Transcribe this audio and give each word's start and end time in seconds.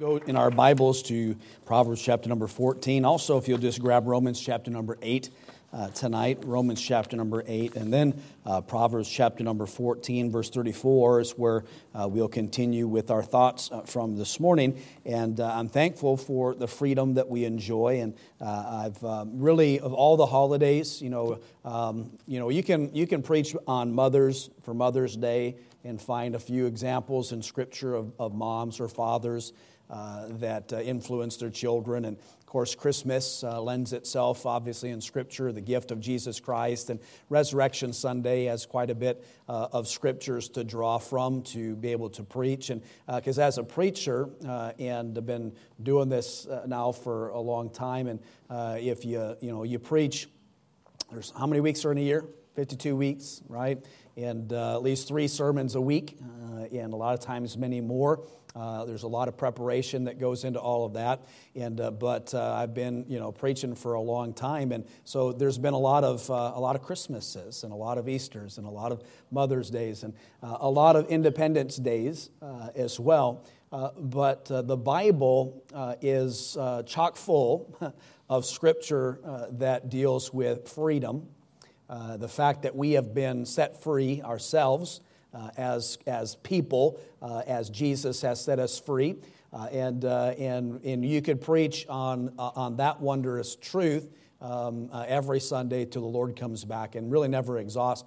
Go 0.00 0.16
in 0.16 0.34
our 0.34 0.50
Bibles 0.50 1.04
to 1.04 1.36
Proverbs 1.66 2.02
chapter 2.02 2.28
number 2.28 2.48
14. 2.48 3.04
Also, 3.04 3.38
if 3.38 3.46
you'll 3.46 3.58
just 3.58 3.80
grab 3.80 4.08
Romans 4.08 4.40
chapter 4.40 4.68
number 4.68 4.98
8 5.00 5.30
uh, 5.72 5.88
tonight, 5.90 6.42
Romans 6.44 6.82
chapter 6.82 7.16
number 7.16 7.44
8, 7.46 7.76
and 7.76 7.92
then 7.92 8.20
uh, 8.44 8.60
Proverbs 8.60 9.08
chapter 9.08 9.44
number 9.44 9.66
14, 9.66 10.32
verse 10.32 10.50
34 10.50 11.20
is 11.20 11.30
where 11.38 11.62
uh, 11.94 12.08
we'll 12.10 12.26
continue 12.26 12.88
with 12.88 13.08
our 13.08 13.22
thoughts 13.22 13.70
uh, 13.70 13.82
from 13.82 14.16
this 14.16 14.40
morning. 14.40 14.82
And 15.04 15.38
uh, 15.38 15.54
I'm 15.54 15.68
thankful 15.68 16.16
for 16.16 16.56
the 16.56 16.66
freedom 16.66 17.14
that 17.14 17.28
we 17.28 17.44
enjoy. 17.44 18.00
And 18.00 18.14
uh, 18.40 18.86
I've 18.86 19.04
um, 19.04 19.38
really, 19.38 19.78
of 19.78 19.92
all 19.92 20.16
the 20.16 20.26
holidays, 20.26 21.00
you 21.00 21.10
know, 21.10 21.38
um, 21.64 22.18
you 22.26 22.40
know, 22.40 22.48
you 22.48 22.64
can, 22.64 22.92
you 22.96 23.06
can 23.06 23.22
preach 23.22 23.54
on 23.68 23.94
Mother's, 23.94 24.50
for 24.62 24.74
Mother's 24.74 25.16
Day, 25.16 25.54
and 25.84 26.00
find 26.00 26.34
a 26.34 26.38
few 26.38 26.66
examples 26.66 27.30
in 27.30 27.42
Scripture 27.42 27.94
of, 27.94 28.12
of 28.18 28.34
moms 28.34 28.80
or 28.80 28.88
fathers 28.88 29.52
uh, 29.94 30.26
that 30.28 30.72
uh, 30.72 30.80
influence 30.80 31.36
their 31.36 31.50
children. 31.50 32.04
And 32.04 32.16
of 32.16 32.46
course, 32.46 32.74
Christmas 32.74 33.44
uh, 33.44 33.62
lends 33.62 33.92
itself, 33.92 34.44
obviously, 34.44 34.90
in 34.90 35.00
Scripture, 35.00 35.52
the 35.52 35.60
gift 35.60 35.92
of 35.92 36.00
Jesus 36.00 36.40
Christ. 36.40 36.90
And 36.90 36.98
Resurrection 37.28 37.92
Sunday 37.92 38.46
has 38.46 38.66
quite 38.66 38.90
a 38.90 38.94
bit 38.96 39.24
uh, 39.48 39.68
of 39.70 39.86
scriptures 39.86 40.48
to 40.48 40.64
draw 40.64 40.98
from 40.98 41.42
to 41.42 41.76
be 41.76 41.92
able 41.92 42.10
to 42.10 42.24
preach. 42.24 42.70
And 42.70 42.82
because 43.06 43.38
uh, 43.38 43.42
as 43.42 43.58
a 43.58 43.62
preacher, 43.62 44.30
and 44.80 45.14
have 45.14 45.26
been 45.26 45.52
doing 45.80 46.08
this 46.08 46.48
now 46.66 46.90
for 46.90 47.28
a 47.28 47.40
long 47.40 47.70
time, 47.70 48.08
and 48.08 48.20
if 48.82 49.04
you, 49.04 49.36
you 49.40 49.52
know, 49.52 49.62
you 49.62 49.78
preach, 49.78 50.28
there's 51.12 51.32
how 51.38 51.46
many 51.46 51.60
weeks 51.60 51.84
are 51.84 51.92
in 51.92 51.98
a 51.98 52.00
year? 52.00 52.24
52 52.56 52.96
weeks, 52.96 53.42
right? 53.48 53.78
And 54.16 54.52
at 54.52 54.82
least 54.82 55.06
three 55.06 55.28
sermons 55.28 55.76
a 55.76 55.80
week, 55.80 56.18
and 56.74 56.92
a 56.92 56.96
lot 56.96 57.14
of 57.14 57.20
times 57.20 57.56
many 57.56 57.80
more. 57.80 58.26
Uh, 58.54 58.84
there's 58.84 59.02
a 59.02 59.08
lot 59.08 59.26
of 59.26 59.36
preparation 59.36 60.04
that 60.04 60.20
goes 60.20 60.44
into 60.44 60.60
all 60.60 60.84
of 60.84 60.92
that, 60.92 61.24
and 61.56 61.80
uh, 61.80 61.90
but 61.90 62.32
uh, 62.34 62.52
I've 62.52 62.72
been 62.72 63.04
you 63.08 63.18
know 63.18 63.32
preaching 63.32 63.74
for 63.74 63.94
a 63.94 64.00
long 64.00 64.32
time, 64.32 64.70
and 64.70 64.84
so 65.02 65.32
there's 65.32 65.58
been 65.58 65.74
a 65.74 65.78
lot 65.78 66.04
of 66.04 66.30
uh, 66.30 66.52
a 66.54 66.60
lot 66.60 66.76
of 66.76 66.82
Christmases 66.82 67.64
and 67.64 67.72
a 67.72 67.76
lot 67.76 67.98
of 67.98 68.08
Easter's 68.08 68.58
and 68.58 68.66
a 68.66 68.70
lot 68.70 68.92
of 68.92 69.02
Mother's 69.32 69.70
Days 69.70 70.04
and 70.04 70.14
uh, 70.40 70.58
a 70.60 70.70
lot 70.70 70.94
of 70.94 71.08
Independence 71.08 71.76
Days 71.76 72.30
uh, 72.42 72.68
as 72.76 73.00
well. 73.00 73.44
but 73.98 74.44
the 74.44 74.76
Bible 74.76 75.64
is 76.00 76.56
chock 76.86 77.16
full 77.16 77.76
of 78.28 78.46
scripture 78.46 79.18
that 79.50 79.88
deals 79.88 80.32
with 80.32 80.68
freedom, 80.68 81.26
the 81.88 82.28
fact 82.28 82.62
that 82.62 82.76
we 82.76 82.92
have 82.92 83.12
been 83.14 83.46
set 83.46 83.82
free 83.82 84.22
ourselves 84.22 85.00
uh, 85.34 85.50
as, 85.56 85.98
as 86.06 86.36
people, 86.36 87.00
uh, 87.20 87.42
as 87.46 87.68
Jesus 87.70 88.22
has 88.22 88.42
set 88.42 88.58
us 88.58 88.78
free. 88.78 89.16
Uh, 89.52 89.66
and, 89.66 90.04
uh, 90.04 90.34
and, 90.38 90.84
and 90.84 91.04
you 91.04 91.22
could 91.22 91.40
preach 91.40 91.86
on, 91.88 92.32
uh, 92.38 92.50
on 92.56 92.76
that 92.76 93.00
wondrous 93.00 93.54
truth 93.54 94.08
um, 94.40 94.88
uh, 94.92 95.04
every 95.06 95.38
Sunday 95.38 95.84
till 95.84 96.02
the 96.02 96.08
Lord 96.08 96.34
comes 96.34 96.64
back 96.64 96.96
and 96.96 97.10
really 97.10 97.28
never 97.28 97.58
exhaust. 97.58 98.04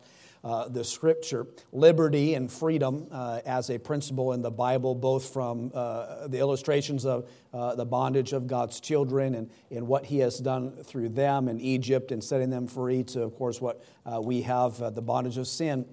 The 0.69 0.83
scripture, 0.83 1.45
liberty 1.73 2.35
and 2.35 2.49
freedom 2.49 3.07
as 3.11 3.69
a 3.69 3.77
principle 3.77 4.31
in 4.31 4.41
the 4.41 4.51
Bible, 4.51 4.95
both 4.95 5.33
from 5.33 5.71
the 5.71 6.37
illustrations 6.39 7.05
of 7.05 7.29
the 7.51 7.85
bondage 7.85 8.31
of 8.31 8.47
God's 8.47 8.79
children 8.79 9.35
and, 9.35 9.49
and 9.71 9.89
what 9.89 10.05
He 10.05 10.19
has 10.19 10.37
done 10.37 10.71
through 10.85 11.09
them 11.09 11.49
in 11.49 11.59
Egypt 11.59 12.13
and 12.13 12.23
setting 12.23 12.49
them 12.49 12.65
free, 12.65 13.03
to, 13.03 13.23
of 13.23 13.35
course, 13.35 13.59
what 13.59 13.83
we 14.23 14.43
have 14.43 14.77
the 14.95 15.01
bondage 15.01 15.37
of 15.37 15.47
sin 15.47 15.85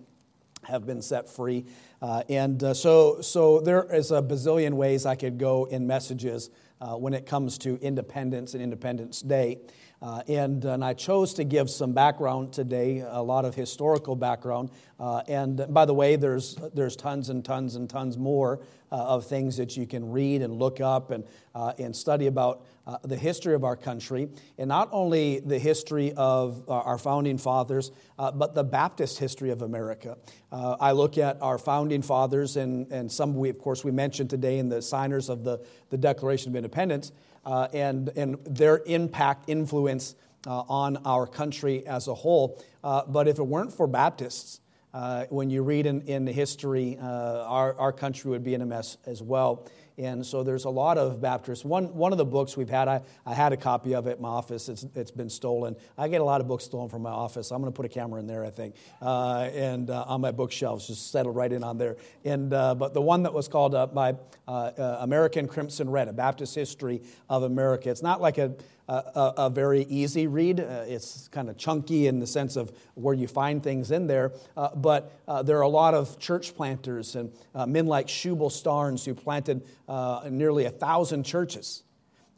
have 0.67 0.87
been 0.87 1.03
set 1.03 1.29
free. 1.29 1.67
Uh, 2.01 2.23
and 2.29 2.63
uh, 2.63 2.75
so, 2.75 3.21
so 3.21 3.61
there 3.61 3.85
is 3.95 4.11
a 4.11 4.21
bazillion 4.23 4.75
ways 4.75 5.07
I 5.07 5.15
could 5.15 5.39
go 5.39 5.65
in 5.65 5.87
messages 5.87 6.51
uh, 6.81 6.97
when 6.97 7.15
it 7.15 7.27
comes 7.27 7.59
to 7.59 7.79
independence 7.81 8.55
and 8.55 8.63
Independence 8.63 9.21
Day. 9.23 9.59
Uh, 10.05 10.23
and, 10.29 10.63
and 10.67 10.85
I 10.85 10.93
chose 10.93 11.33
to 11.35 11.45
give 11.45 11.71
some 11.71 11.95
background 11.95 12.53
today, 12.53 13.03
a 13.09 13.23
lot 13.23 13.47
of 13.47 13.55
historical 13.55 14.15
background. 14.15 14.69
Uh, 15.01 15.23
and 15.29 15.65
by 15.71 15.87
the 15.87 15.95
way, 15.95 16.17
there's, 16.17 16.57
there's 16.75 16.95
tons 16.95 17.31
and 17.31 17.43
tons 17.43 17.75
and 17.75 17.89
tons 17.89 18.19
more 18.19 18.61
uh, 18.93 18.97
of 18.97 19.27
things 19.27 19.57
that 19.57 19.79
you 19.79 19.87
can 19.87 20.11
read 20.11 20.43
and 20.43 20.53
look 20.53 20.79
up 20.79 21.11
and, 21.11 21.25
uh, 21.55 21.73
and 21.79 21.97
study 21.97 22.27
about 22.27 22.67
uh, 22.87 22.99
the 23.05 23.17
history 23.17 23.55
of 23.55 23.65
our 23.65 23.77
country. 23.77 24.29
And 24.59 24.69
not 24.69 24.91
only 24.93 25.41
the 25.41 25.59
history 25.59 26.13
of 26.19 26.63
uh, 26.69 26.73
our 26.81 26.99
founding 26.99 27.39
fathers, 27.39 27.91
but 28.19 28.55
the 28.55 28.63
Baptist 28.63 29.19
history 29.19 29.51
of 29.51 29.63
America. 29.63 30.19
I 30.53 30.93
look 30.93 31.19
at 31.19 31.41
our 31.43 31.59
founding 31.59 32.03
fathers, 32.03 32.57
and, 32.57 32.93
and 32.93 33.11
some 33.11 33.35
we, 33.35 33.49
of 33.49 33.59
course, 33.59 33.83
we 33.83 33.91
mentioned 33.91 34.31
today 34.31 34.59
in 34.59 34.69
the 34.69 34.83
signers 34.83 35.29
of 35.29 35.43
the, 35.43 35.65
the 35.89 35.97
Declaration 35.97 36.53
of 36.53 36.57
Independence 36.57 37.11
uh, 37.47 37.69
and, 37.73 38.11
and 38.17 38.39
their 38.45 38.83
impact, 38.87 39.49
influence 39.49 40.15
uh, 40.47 40.61
on 40.69 40.97
our 41.05 41.27
country 41.27 41.87
as 41.87 42.09
a 42.09 42.15
whole. 42.15 42.63
Uh, 42.83 43.03
but 43.07 43.29
if 43.29 43.39
it 43.39 43.45
weren't 43.45 43.73
for 43.73 43.87
Baptists, 43.87 44.61
uh, 44.93 45.25
when 45.29 45.51
you 45.51 45.63
read 45.63 45.87
in, 45.87 46.03
in 46.03 46.27
history, 46.27 46.97
uh, 47.01 47.05
our, 47.05 47.75
our 47.79 47.93
country 47.93 48.31
would 48.31 48.45
be 48.45 48.55
in 48.55 48.63
a 48.63 48.67
mess 48.67 48.97
as 49.07 49.21
well. 49.23 49.67
And 49.97 50.27
so 50.27 50.43
there's 50.43 50.65
a 50.65 50.71
lot 50.71 50.99
of 50.99 51.21
Baptists. 51.21 51.65
One, 51.65 51.95
one 51.95 52.11
of 52.11 52.19
the 52.19 52.25
books 52.25 52.57
we've 52.57 52.69
had, 52.69 52.89
I, 52.89 53.03
I 53.25 53.33
had 53.33 53.53
a 53.53 53.57
copy 53.57 53.95
of 53.95 54.09
it 54.09 54.17
in 54.17 54.23
my 54.23 54.29
office. 54.29 54.69
It's, 54.69 54.85
it's 54.95 55.13
been 55.13 55.31
stolen. 55.31 55.77
I 55.97 56.09
get 56.09 56.21
a 56.21 56.25
lot 56.25 56.41
of 56.41 56.49
books 56.49 56.65
stolen 56.65 56.89
from 56.89 57.03
my 57.03 57.11
office. 57.11 57.53
I'm 57.53 57.61
going 57.61 57.73
to 57.73 57.77
put 57.77 57.87
a 57.87 57.89
camera 57.89 58.19
in 58.19 58.27
there, 58.27 58.45
I 58.45 58.51
think, 58.51 58.75
uh, 59.01 59.49
and 59.53 59.91
uh, 59.91 60.05
on 60.09 60.21
my 60.21 60.33
bookshelves, 60.33 60.89
just 60.89 61.13
settle 61.13 61.33
right 61.33 61.53
in 61.53 61.63
on 61.63 61.79
there. 61.79 61.97
And, 62.25 62.53
uh, 62.53 62.75
but 62.75 62.93
the 62.93 63.03
one 63.03 63.23
that 63.23 63.33
was 63.33 63.47
called 63.47 63.75
uh, 63.75 63.87
by 63.87 64.17
uh, 64.49 64.99
American 65.01 65.47
Crimson 65.47 65.89
Red, 65.89 66.09
a 66.09 66.13
Baptist 66.13 66.55
history 66.55 67.03
of 67.31 67.45
America. 67.45 67.89
It's 67.89 68.03
not 68.03 68.21
like 68.21 68.39
a 68.39 68.55
a, 68.89 69.33
a, 69.39 69.51
very 69.51 69.83
easy 69.89 70.27
read. 70.27 70.61
Uh, 70.61 70.85
it's 70.87 71.29
kind 71.29 71.49
of 71.49 71.57
chunky 71.57 72.07
in 72.07 72.21
the 72.21 72.27
sense 72.27 72.57
of 72.57 72.73
where 72.95 73.15
you 73.15 73.27
find 73.27 73.63
things 73.63 73.91
in 73.91 74.07
there. 74.07 74.33
Uh, 74.57 74.75
but 74.75 75.13
uh, 75.27 75.43
there 75.43 75.59
are 75.59 75.63
a 75.63 75.69
lot 75.69 75.95
of 75.95 76.19
church 76.19 76.55
planters 76.55 77.17
and 77.17 77.33
uh, 77.55 77.67
men 77.67 77.87
like 77.87 78.09
Shubal 78.09 78.53
Stearns 78.53 79.05
who 79.05 79.15
planted 79.15 79.63
uh, 79.89 80.29
nearly 80.31 80.65
a 80.65 80.71
thousand 80.71 81.25
churches. 81.25 81.83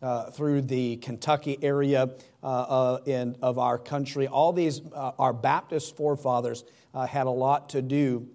Uh, 0.03 0.31
through 0.31 0.61
the 0.61 0.99
Kentucky 0.99 1.59
area 1.62 2.11
in, 3.06 3.35
of 3.41 3.59
our 3.59 3.79
country. 3.79 4.29
All 4.29 4.53
these, 4.53 4.83
our 4.93 5.33
Baptist 5.33 5.97
forefathers 5.97 6.65
had 7.09 7.27
a 7.27 7.31
lot 7.31 7.71
to 7.71 7.81
do 7.81 8.29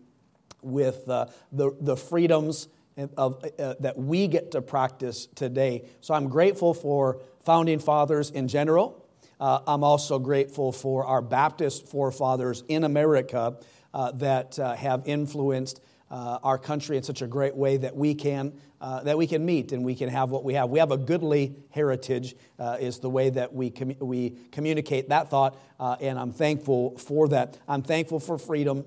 with 0.64 1.06
the, 1.06 1.32
the 1.52 1.96
freedoms 1.96 2.68
of, 3.16 3.46
that 3.58 3.94
we 3.96 4.28
get 4.28 4.52
to 4.52 4.62
practice 4.62 5.28
today. 5.36 5.86
So 6.02 6.16
I'm 6.16 6.30
grateful 6.30 6.74
for 6.74 7.22
founding 7.44 7.80
fathers 7.80 8.30
in 8.30 8.48
general. 8.48 9.06
Uh, 9.40 9.60
I'm 9.66 9.84
also 9.84 10.20
grateful 10.20 10.72
for 10.72 11.06
our 11.06 11.22
Baptist 11.22 11.88
forefathers 11.88 12.64
in 12.68 12.84
America 12.84 13.58
uh, 13.94 14.12
that 14.12 14.60
uh, 14.60 14.76
have 14.76 15.04
influenced 15.06 15.82
uh, 16.12 16.38
our 16.44 16.58
country 16.58 16.98
in 16.98 17.04
such 17.04 17.22
a 17.22 17.28
great 17.28 17.56
way 17.56 17.78
that 17.78 17.96
we 17.96 18.14
can 18.14 18.54
uh, 18.82 19.04
that 19.04 19.18
we 19.18 19.28
can 19.28 19.46
meet 19.46 19.72
and 19.72 19.86
we 19.86 19.94
can 19.94 20.10
have 20.10 20.32
what 20.32 20.44
we 20.44 20.56
have. 20.56 20.70
We 20.70 20.80
have 20.80 20.92
a 20.92 20.98
goodly 20.98 21.56
heritage, 21.70 22.36
is 22.80 22.98
the 22.98 23.12
way 23.12 23.30
that 23.30 23.54
we, 23.54 23.70
com- 23.70 23.96
we 24.00 24.36
communicate 24.52 25.10
that 25.10 25.30
thought, 25.30 25.56
and 25.80 26.18
I'm 26.18 26.34
thankful 26.34 26.98
for 26.98 27.28
that. 27.28 27.60
I'm 27.68 27.84
thankful 27.84 28.20
for 28.20 28.40
freedom 28.40 28.86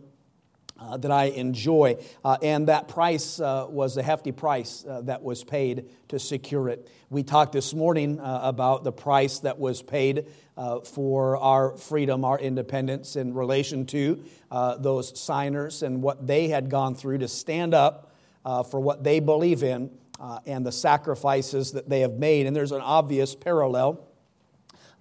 uh, 0.79 0.97
that 0.97 1.11
I 1.11 1.25
enjoy. 1.27 1.97
Uh, 2.25 2.37
and 2.43 2.69
that 2.69 2.89
price 2.89 3.39
uh, 3.41 3.67
was 3.69 3.97
a 3.97 4.03
hefty 4.03 4.33
price 4.33 4.85
uh, 4.85 5.03
that 5.03 5.23
was 5.23 5.45
paid 5.45 5.87
to 6.09 6.19
secure 6.19 6.69
it. 6.69 6.89
We 7.11 7.23
talked 7.23 7.53
this 7.53 7.73
morning 7.75 8.19
uh, 8.19 8.41
about 8.43 8.83
the 8.85 8.93
price 8.93 9.41
that 9.41 9.59
was 9.59 9.83
paid 9.83 10.27
uh, 10.57 10.81
for 10.81 11.37
our 11.37 11.77
freedom, 11.77 12.25
our 12.25 12.39
independence, 12.39 13.17
in 13.17 13.35
relation 13.35 13.87
to 13.87 14.25
those 14.79 15.19
signers 15.19 15.83
and 15.83 16.03
what 16.03 16.27
they 16.27 16.49
had 16.49 16.71
gone 16.71 16.95
through 16.95 17.19
to 17.19 17.29
stand 17.29 17.75
up 17.75 18.13
for 18.71 18.81
what 18.81 19.03
they 19.03 19.21
believe 19.21 19.63
in 19.63 19.91
and 20.47 20.65
the 20.65 20.73
sacrifices 20.73 21.73
that 21.73 21.89
they 21.89 22.01
have 22.01 22.15
made. 22.15 22.47
And 22.47 22.55
there's 22.55 22.73
an 22.73 22.81
obvious 22.81 23.35
parallel 23.35 24.07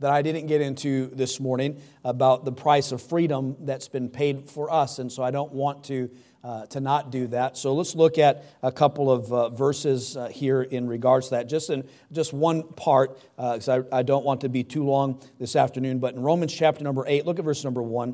that 0.03 0.11
I 0.11 0.21
didn't 0.21 0.47
get 0.47 0.59
into 0.59 1.07
this 1.13 1.39
morning 1.39 1.81
about 2.03 2.43
the 2.43 2.51
price 2.51 2.91
of 2.91 3.01
freedom 3.01 3.55
that's 3.61 3.87
been 3.87 4.09
paid 4.09 4.49
for 4.49 4.69
us. 4.69 4.99
And 4.99 5.09
so 5.09 5.23
I 5.23 5.31
don't 5.31 5.53
want 5.53 5.85
to, 5.85 6.09
uh, 6.43 6.65
to 6.65 6.81
not 6.81 7.09
do 7.09 7.27
that. 7.27 7.55
So 7.55 7.73
let's 7.73 7.95
look 7.95 8.17
at 8.17 8.43
a 8.61 8.69
couple 8.69 9.09
of 9.09 9.31
uh, 9.31 9.47
verses 9.51 10.17
uh, 10.17 10.27
here 10.27 10.61
in 10.61 10.89
regards 10.89 11.29
to 11.29 11.35
that. 11.35 11.47
Just, 11.47 11.69
in, 11.69 11.87
just 12.11 12.33
one 12.33 12.63
part, 12.63 13.17
because 13.37 13.69
uh, 13.69 13.83
I, 13.93 13.99
I 13.99 14.03
don't 14.03 14.25
want 14.25 14.41
to 14.41 14.49
be 14.49 14.61
too 14.61 14.83
long 14.83 15.21
this 15.39 15.55
afternoon. 15.55 15.99
But 15.99 16.15
in 16.15 16.21
Romans 16.21 16.53
chapter 16.53 16.83
number 16.83 17.05
8, 17.07 17.25
look 17.25 17.39
at 17.39 17.45
verse 17.45 17.63
number 17.63 17.81
1. 17.81 18.13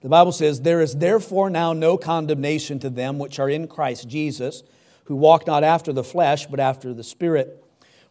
The 0.00 0.08
Bible 0.08 0.32
says, 0.32 0.62
There 0.62 0.80
is 0.80 0.96
therefore 0.96 1.50
now 1.50 1.74
no 1.74 1.98
condemnation 1.98 2.78
to 2.78 2.88
them 2.88 3.18
which 3.18 3.38
are 3.38 3.50
in 3.50 3.68
Christ 3.68 4.08
Jesus, 4.08 4.62
who 5.04 5.16
walk 5.16 5.46
not 5.46 5.64
after 5.64 5.92
the 5.92 6.02
flesh, 6.02 6.46
but 6.46 6.60
after 6.60 6.94
the 6.94 7.04
Spirit. 7.04 7.62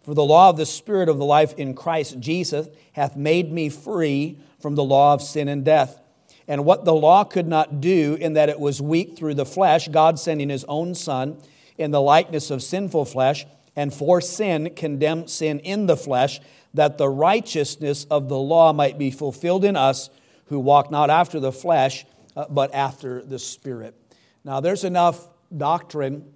For 0.03 0.13
the 0.13 0.23
law 0.23 0.49
of 0.49 0.57
the 0.57 0.65
Spirit 0.65 1.09
of 1.09 1.17
the 1.17 1.25
life 1.25 1.53
in 1.53 1.75
Christ 1.75 2.19
Jesus 2.19 2.67
hath 2.93 3.15
made 3.15 3.51
me 3.51 3.69
free 3.69 4.39
from 4.59 4.75
the 4.75 4.83
law 4.83 5.13
of 5.13 5.21
sin 5.21 5.47
and 5.47 5.63
death. 5.63 5.99
And 6.47 6.65
what 6.65 6.85
the 6.85 6.93
law 6.93 7.23
could 7.23 7.47
not 7.47 7.81
do, 7.81 8.17
in 8.19 8.33
that 8.33 8.49
it 8.49 8.59
was 8.59 8.81
weak 8.81 9.15
through 9.15 9.35
the 9.35 9.45
flesh, 9.45 9.87
God 9.87 10.19
sending 10.19 10.49
his 10.49 10.65
own 10.65 10.95
Son 10.95 11.37
in 11.77 11.91
the 11.91 12.01
likeness 12.01 12.49
of 12.51 12.63
sinful 12.63 13.05
flesh, 13.05 13.45
and 13.75 13.93
for 13.93 14.19
sin 14.19 14.73
condemned 14.75 15.29
sin 15.29 15.59
in 15.59 15.85
the 15.85 15.95
flesh, 15.95 16.41
that 16.73 16.97
the 16.97 17.09
righteousness 17.09 18.05
of 18.05 18.27
the 18.27 18.37
law 18.37 18.73
might 18.73 18.97
be 18.97 19.11
fulfilled 19.11 19.63
in 19.63 19.75
us 19.75 20.09
who 20.45 20.59
walk 20.59 20.91
not 20.91 21.09
after 21.09 21.39
the 21.39 21.51
flesh, 21.51 22.05
uh, 22.35 22.45
but 22.49 22.73
after 22.73 23.23
the 23.23 23.39
Spirit. 23.39 23.95
Now, 24.43 24.59
there's 24.59 24.83
enough 24.83 25.29
doctrine 25.55 26.33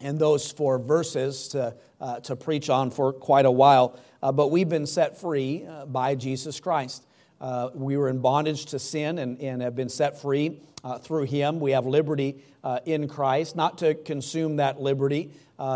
in 0.00 0.18
those 0.18 0.50
four 0.50 0.78
verses 0.78 1.48
to, 1.48 1.74
uh, 2.00 2.20
to 2.20 2.36
preach 2.36 2.70
on 2.70 2.90
for 2.90 3.12
quite 3.12 3.44
a 3.44 3.50
while, 3.50 3.98
uh, 4.22 4.32
but 4.32 4.50
we've 4.50 4.68
been 4.68 4.86
set 4.86 5.20
free 5.20 5.66
uh, 5.66 5.86
by 5.86 6.14
Jesus 6.14 6.60
Christ. 6.60 7.04
Uh, 7.40 7.70
we 7.74 7.96
were 7.96 8.08
in 8.08 8.18
bondage 8.18 8.66
to 8.66 8.78
sin 8.78 9.18
and, 9.18 9.40
and 9.40 9.62
have 9.62 9.74
been 9.74 9.88
set 9.88 10.20
free 10.20 10.60
uh, 10.84 10.98
through 10.98 11.24
Him. 11.24 11.60
We 11.60 11.70
have 11.72 11.86
liberty 11.86 12.42
uh, 12.62 12.80
in 12.84 13.08
Christ, 13.08 13.56
not 13.56 13.78
to 13.78 13.94
consume 13.94 14.56
that 14.56 14.80
liberty 14.80 15.32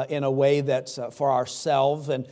in 0.08 0.24
a 0.24 0.30
way 0.30 0.62
that's 0.62 0.98
for 1.12 1.30
ourselves 1.30 2.08
and 2.08 2.26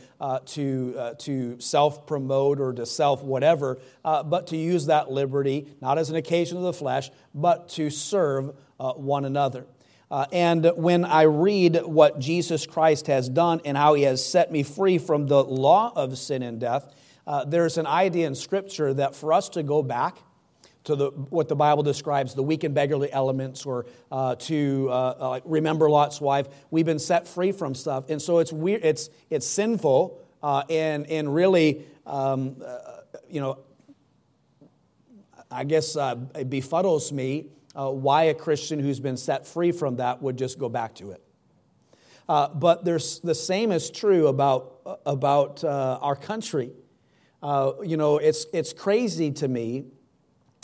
to, 0.45 1.15
to 1.19 1.59
self 1.59 2.07
promote 2.07 2.59
or 2.59 2.73
to 2.73 2.83
self 2.83 3.21
whatever, 3.21 3.77
but 4.03 4.47
to 4.47 4.57
use 4.57 4.87
that 4.87 5.11
liberty 5.11 5.67
not 5.79 5.99
as 5.99 6.09
an 6.09 6.15
occasion 6.15 6.57
of 6.57 6.63
the 6.63 6.73
flesh, 6.73 7.11
but 7.35 7.69
to 7.69 7.91
serve 7.91 8.55
one 8.79 9.23
another. 9.23 9.67
Uh, 10.11 10.25
and 10.31 10.71
when 10.75 11.05
I 11.05 11.23
read 11.23 11.81
what 11.85 12.19
Jesus 12.19 12.67
Christ 12.67 13.07
has 13.07 13.29
done 13.29 13.61
and 13.65 13.75
how 13.75 13.93
he 13.93 14.03
has 14.03 14.25
set 14.25 14.51
me 14.51 14.63
free 14.63 14.97
from 14.97 15.27
the 15.27 15.43
law 15.43 15.91
of 15.95 16.17
sin 16.17 16.43
and 16.43 16.59
death, 16.59 16.93
uh, 17.25 17.45
there's 17.45 17.77
an 17.77 17.87
idea 17.87 18.27
in 18.27 18.35
Scripture 18.35 18.93
that 18.93 19.15
for 19.15 19.33
us 19.33 19.49
to 19.49 19.63
go 19.63 19.81
back 19.81 20.17
to 20.83 20.95
the, 20.95 21.11
what 21.29 21.47
the 21.47 21.55
Bible 21.55 21.81
describes 21.81 22.35
the 22.35 22.43
weak 22.43 22.65
and 22.65 22.75
beggarly 22.75 23.11
elements, 23.11 23.65
or 23.65 23.85
uh, 24.11 24.35
to 24.35 24.89
uh, 24.89 24.93
uh 24.93 25.39
remember 25.45 25.89
Lot's 25.89 26.19
wife, 26.19 26.47
we've 26.71 26.85
been 26.85 26.99
set 26.99 27.25
free 27.25 27.53
from 27.53 27.73
stuff. 27.73 28.09
And 28.09 28.21
so 28.21 28.39
it's, 28.39 28.51
weird, 28.51 28.83
it's, 28.83 29.09
it's 29.29 29.47
sinful 29.47 30.19
uh, 30.41 30.63
and, 30.69 31.07
and 31.07 31.33
really, 31.33 31.85
um, 32.05 32.57
you 33.29 33.39
know, 33.39 33.59
I 35.49 35.63
guess 35.63 35.95
it 35.95 36.49
befuddles 36.49 37.11
me 37.13 37.45
why 37.73 38.23
a 38.23 38.33
Christian 38.33 38.79
who's 38.79 38.99
been 38.99 39.17
set 39.17 39.47
free 39.47 39.71
from 39.71 39.97
that 39.97 40.21
would 40.21 40.37
just 40.37 40.59
go 40.59 40.69
back 40.69 40.95
to 40.95 41.11
it. 41.11 41.23
Uh, 42.27 42.47
but 42.49 42.85
there's, 42.85 43.19
the 43.19 43.35
same 43.35 43.71
is 43.71 43.89
true 43.89 44.27
about, 44.27 45.01
about 45.05 45.63
uh, 45.63 45.99
our 46.01 46.15
country. 46.15 46.71
Uh, 47.41 47.73
you 47.83 47.97
know, 47.97 48.17
it's, 48.17 48.45
it's 48.53 48.71
crazy 48.71 49.31
to 49.31 49.47
me 49.47 49.85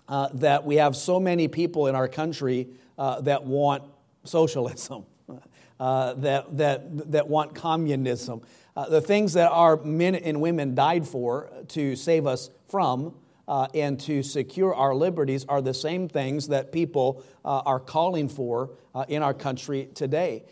uh, 0.08 0.30
that 0.34 0.66
we 0.66 0.78
have 0.78 0.96
so 0.96 1.20
many 1.20 1.48
people 1.48 1.88
in 1.88 1.96
our 1.96 2.08
country 2.08 2.70
uh, 2.98 3.20
that 3.22 3.44
want 3.44 3.84
socialism, 4.24 5.06
uh, 5.80 6.14
that, 6.14 6.58
that, 6.58 7.12
that 7.12 7.28
want 7.28 7.54
communism. 7.54 8.42
Uh, 8.76 8.88
the 8.88 9.02
things 9.02 9.34
that 9.34 9.52
our 9.52 9.78
men 9.84 10.16
and 10.16 10.40
women 10.40 10.74
died 10.74 11.06
for 11.06 11.50
to 11.68 11.96
save 11.96 12.26
us 12.26 12.50
from 12.70 13.14
uh, 13.50 13.68
and 13.74 14.00
to 14.00 14.24
secure 14.24 14.74
our 14.74 14.96
liberties 14.96 15.46
are 15.50 15.62
the 15.62 15.74
same 15.74 16.08
things 16.08 16.48
that 16.48 16.72
people 16.72 17.22
are 17.44 17.80
calling 17.80 18.30
for 18.30 18.70
in 19.08 19.22
our 19.24 19.34
country 19.34 19.90
today. 19.94 20.44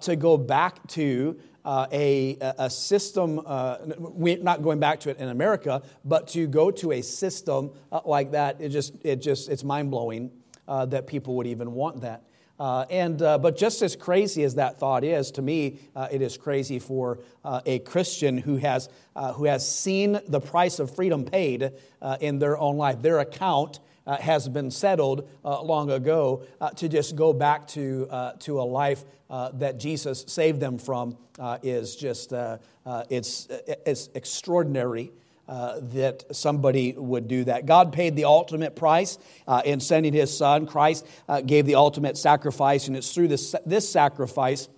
to 0.00 0.16
go 0.16 0.38
back 0.38 0.86
to 0.86 1.36
uh, 1.64 1.86
a, 1.92 2.36
a 2.58 2.68
system, 2.68 3.40
uh, 3.46 3.78
we're 3.98 4.38
not 4.38 4.62
going 4.62 4.78
back 4.78 5.00
to 5.00 5.10
it 5.10 5.18
in 5.18 5.28
America, 5.28 5.82
but 6.04 6.28
to 6.28 6.46
go 6.46 6.70
to 6.70 6.92
a 6.92 7.02
system 7.02 7.70
uh, 7.90 8.00
like 8.04 8.32
that, 8.32 8.60
it 8.60 8.68
just, 8.68 8.94
it 9.02 9.16
just, 9.16 9.48
it's 9.48 9.64
mind 9.64 9.90
blowing 9.90 10.30
uh, 10.68 10.84
that 10.86 11.06
people 11.06 11.36
would 11.36 11.46
even 11.46 11.72
want 11.72 12.02
that. 12.02 12.24
Uh, 12.58 12.86
and, 12.88 13.20
uh, 13.20 13.36
but 13.38 13.56
just 13.56 13.82
as 13.82 13.96
crazy 13.96 14.44
as 14.44 14.54
that 14.54 14.78
thought 14.78 15.02
is, 15.04 15.32
to 15.32 15.42
me, 15.42 15.78
it 16.12 16.22
is 16.22 16.36
crazy 16.36 16.78
for 16.78 17.18
a 17.66 17.80
Christian 17.80 18.38
who 18.38 18.56
has, 18.56 18.88
who 19.34 19.44
has 19.44 19.68
seen 19.68 20.20
the 20.28 20.40
price 20.40 20.78
of 20.78 20.94
freedom 20.94 21.24
paid 21.24 21.72
in 22.20 22.38
their 22.38 22.56
own 22.56 22.76
life. 22.76 23.02
Their 23.02 23.18
account 23.18 23.80
uh, 24.06 24.16
has 24.18 24.48
been 24.48 24.70
settled 24.70 25.28
uh, 25.44 25.62
long 25.62 25.90
ago 25.90 26.44
uh, 26.60 26.70
to 26.70 26.88
just 26.88 27.16
go 27.16 27.32
back 27.32 27.66
to, 27.68 28.06
uh, 28.10 28.32
to 28.40 28.60
a 28.60 28.62
life 28.62 29.04
uh, 29.30 29.50
that 29.54 29.78
Jesus 29.78 30.24
saved 30.28 30.60
them 30.60 30.78
from 30.78 31.16
uh, 31.38 31.58
is 31.62 31.96
just, 31.96 32.32
it's, 33.10 33.48
it's 33.50 34.08
extraordinary. 34.14 35.12
Uh, 35.46 35.78
that 35.82 36.24
somebody 36.34 36.94
would 36.96 37.28
do 37.28 37.44
that. 37.44 37.66
God 37.66 37.92
paid 37.92 38.16
the 38.16 38.24
ultimate 38.24 38.74
price 38.74 39.18
uh, 39.46 39.60
in 39.62 39.78
sending 39.78 40.14
his 40.14 40.34
son. 40.34 40.66
Christ 40.66 41.06
uh, 41.28 41.42
gave 41.42 41.66
the 41.66 41.74
ultimate 41.74 42.16
sacrifice, 42.16 42.88
and 42.88 42.96
it's 42.96 43.12
through 43.12 43.28
this, 43.28 43.54
this 43.66 43.86
sacrifice 43.86 44.70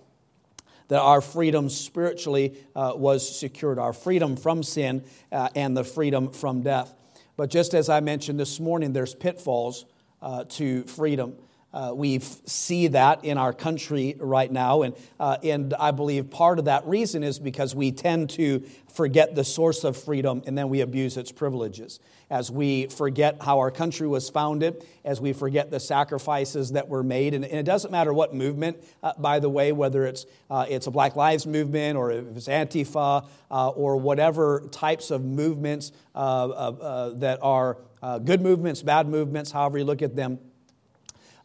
that 0.89 0.99
our 0.99 1.21
freedom 1.21 1.69
spiritually 1.69 2.53
was 2.75 3.39
secured 3.39 3.79
our 3.79 3.93
freedom 3.93 4.35
from 4.35 4.61
sin 4.61 5.05
and 5.31 5.75
the 5.75 5.85
freedom 5.85 6.31
from 6.31 6.63
death. 6.63 6.93
But 7.37 7.51
just 7.51 7.73
as 7.73 7.87
I 7.87 7.99
mentioned 7.99 8.39
this 8.39 8.59
morning, 8.59 8.93
there's 8.93 9.13
pitfalls 9.13 9.85
uh, 10.21 10.43
to 10.45 10.83
freedom. 10.83 11.35
Uh, 11.73 11.91
we 11.93 12.17
see 12.19 12.87
that 12.87 13.25
in 13.25 13.37
our 13.37 13.51
country 13.51 14.15
right 14.19 14.51
now, 14.51 14.83
and, 14.83 14.95
uh, 15.19 15.37
and 15.43 15.73
I 15.73 15.91
believe 15.91 16.29
part 16.31 16.59
of 16.59 16.65
that 16.65 16.87
reason 16.87 17.23
is 17.23 17.39
because 17.39 17.75
we 17.75 17.91
tend 17.91 18.29
to 18.31 18.63
forget 18.91 19.35
the 19.35 19.43
source 19.43 19.83
of 19.83 19.97
freedom 19.97 20.41
and 20.47 20.57
then 20.57 20.69
we 20.69 20.79
abuse 20.79 21.17
its 21.17 21.31
privileges. 21.31 21.99
As 22.29 22.49
we 22.49 22.87
forget 22.87 23.41
how 23.41 23.59
our 23.59 23.69
country 23.69 24.07
was 24.07 24.29
founded, 24.29 24.83
as 25.03 25.19
we 25.19 25.33
forget 25.33 25.69
the 25.69 25.79
sacrifices 25.79 26.71
that 26.71 26.87
were 26.87 27.03
made, 27.03 27.33
and, 27.33 27.43
and 27.43 27.55
it 27.55 27.63
doesn't 27.63 27.91
matter 27.91 28.13
what 28.13 28.33
movement, 28.33 28.77
uh, 29.03 29.11
by 29.17 29.39
the 29.39 29.49
way, 29.49 29.73
whether 29.73 30.05
it's, 30.05 30.25
uh, 30.49 30.65
it's 30.69 30.87
a 30.87 30.91
Black 30.91 31.17
Lives 31.17 31.45
movement 31.45 31.97
or 31.97 32.11
if 32.11 32.37
it's 32.37 32.47
Antifa 32.47 33.27
uh, 33.51 33.69
or 33.69 33.97
whatever 33.97 34.67
types 34.71 35.11
of 35.11 35.23
movements 35.23 35.91
that 36.15 37.39
are 37.41 37.77
good 38.23 38.41
movements, 38.41 38.81
bad 38.81 39.07
movements, 39.07 39.51
however 39.51 39.77
you 39.77 39.83
look 39.83 40.01
at 40.01 40.15
them 40.15 40.39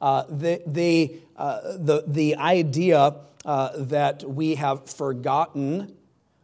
uh, 0.03 0.25
the, 0.29 0.61
the, 0.67 1.15
uh, 1.37 1.61
the, 1.79 2.03
the 2.09 2.37
idea 2.37 3.15
uh, 3.45 3.71
that 3.77 4.29
we 4.29 4.57
have 4.57 4.91
forgotten 4.91 5.95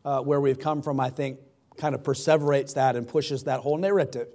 uh, 0.05 0.21
where 0.21 0.41
we've 0.41 0.61
come 0.61 0.81
from, 0.81 1.01
I 1.01 1.11
think, 1.11 1.41
kind 1.77 1.93
of 1.95 2.05
perseverates 2.05 2.75
that 2.75 2.95
and 2.95 3.07
pushes 3.07 3.45
that 3.45 3.59
whole 3.61 3.77
narrative. 3.77 4.29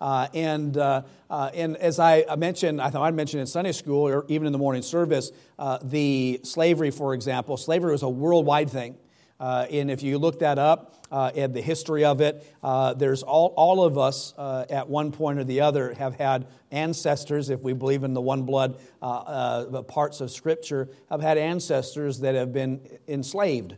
Uh, 0.00 0.26
and, 0.34 0.76
uh, 0.76 1.02
and 1.30 1.76
as 1.76 2.00
I 2.00 2.24
mentioned, 2.36 2.80
I 2.80 2.90
thought 2.90 3.02
I 3.02 3.12
mentioned 3.12 3.42
in 3.42 3.46
Sunday 3.46 3.70
school 3.70 4.08
or 4.08 4.26
even 4.28 4.46
in 4.46 4.52
the 4.52 4.58
morning 4.58 4.82
service, 4.82 5.30
the 5.82 6.40
slavery, 6.42 6.90
for 6.90 7.14
example, 7.14 7.56
slavery 7.56 7.92
was 7.92 8.02
a 8.02 8.08
worldwide 8.08 8.70
thing. 8.70 8.96
Uh, 9.40 9.66
and 9.70 9.90
if 9.90 10.02
you 10.02 10.18
look 10.18 10.38
that 10.38 10.58
up 10.58 10.94
uh, 11.10 11.30
and 11.34 11.54
the 11.54 11.60
history 11.60 12.04
of 12.04 12.20
it, 12.20 12.46
uh, 12.62 12.94
there's 12.94 13.22
all, 13.22 13.52
all 13.56 13.84
of 13.84 13.98
us 13.98 14.32
uh, 14.38 14.64
at 14.70 14.88
one 14.88 15.10
point 15.10 15.38
or 15.38 15.44
the 15.44 15.60
other 15.60 15.92
have 15.94 16.14
had 16.14 16.46
ancestors, 16.70 17.50
if 17.50 17.60
we 17.60 17.72
believe 17.72 18.04
in 18.04 18.14
the 18.14 18.20
one 18.20 18.44
blood 18.44 18.78
uh, 19.02 19.06
uh, 19.06 19.82
parts 19.82 20.20
of 20.20 20.30
Scripture, 20.30 20.88
have 21.10 21.20
had 21.20 21.36
ancestors 21.36 22.20
that 22.20 22.34
have 22.34 22.52
been 22.52 22.80
enslaved. 23.08 23.74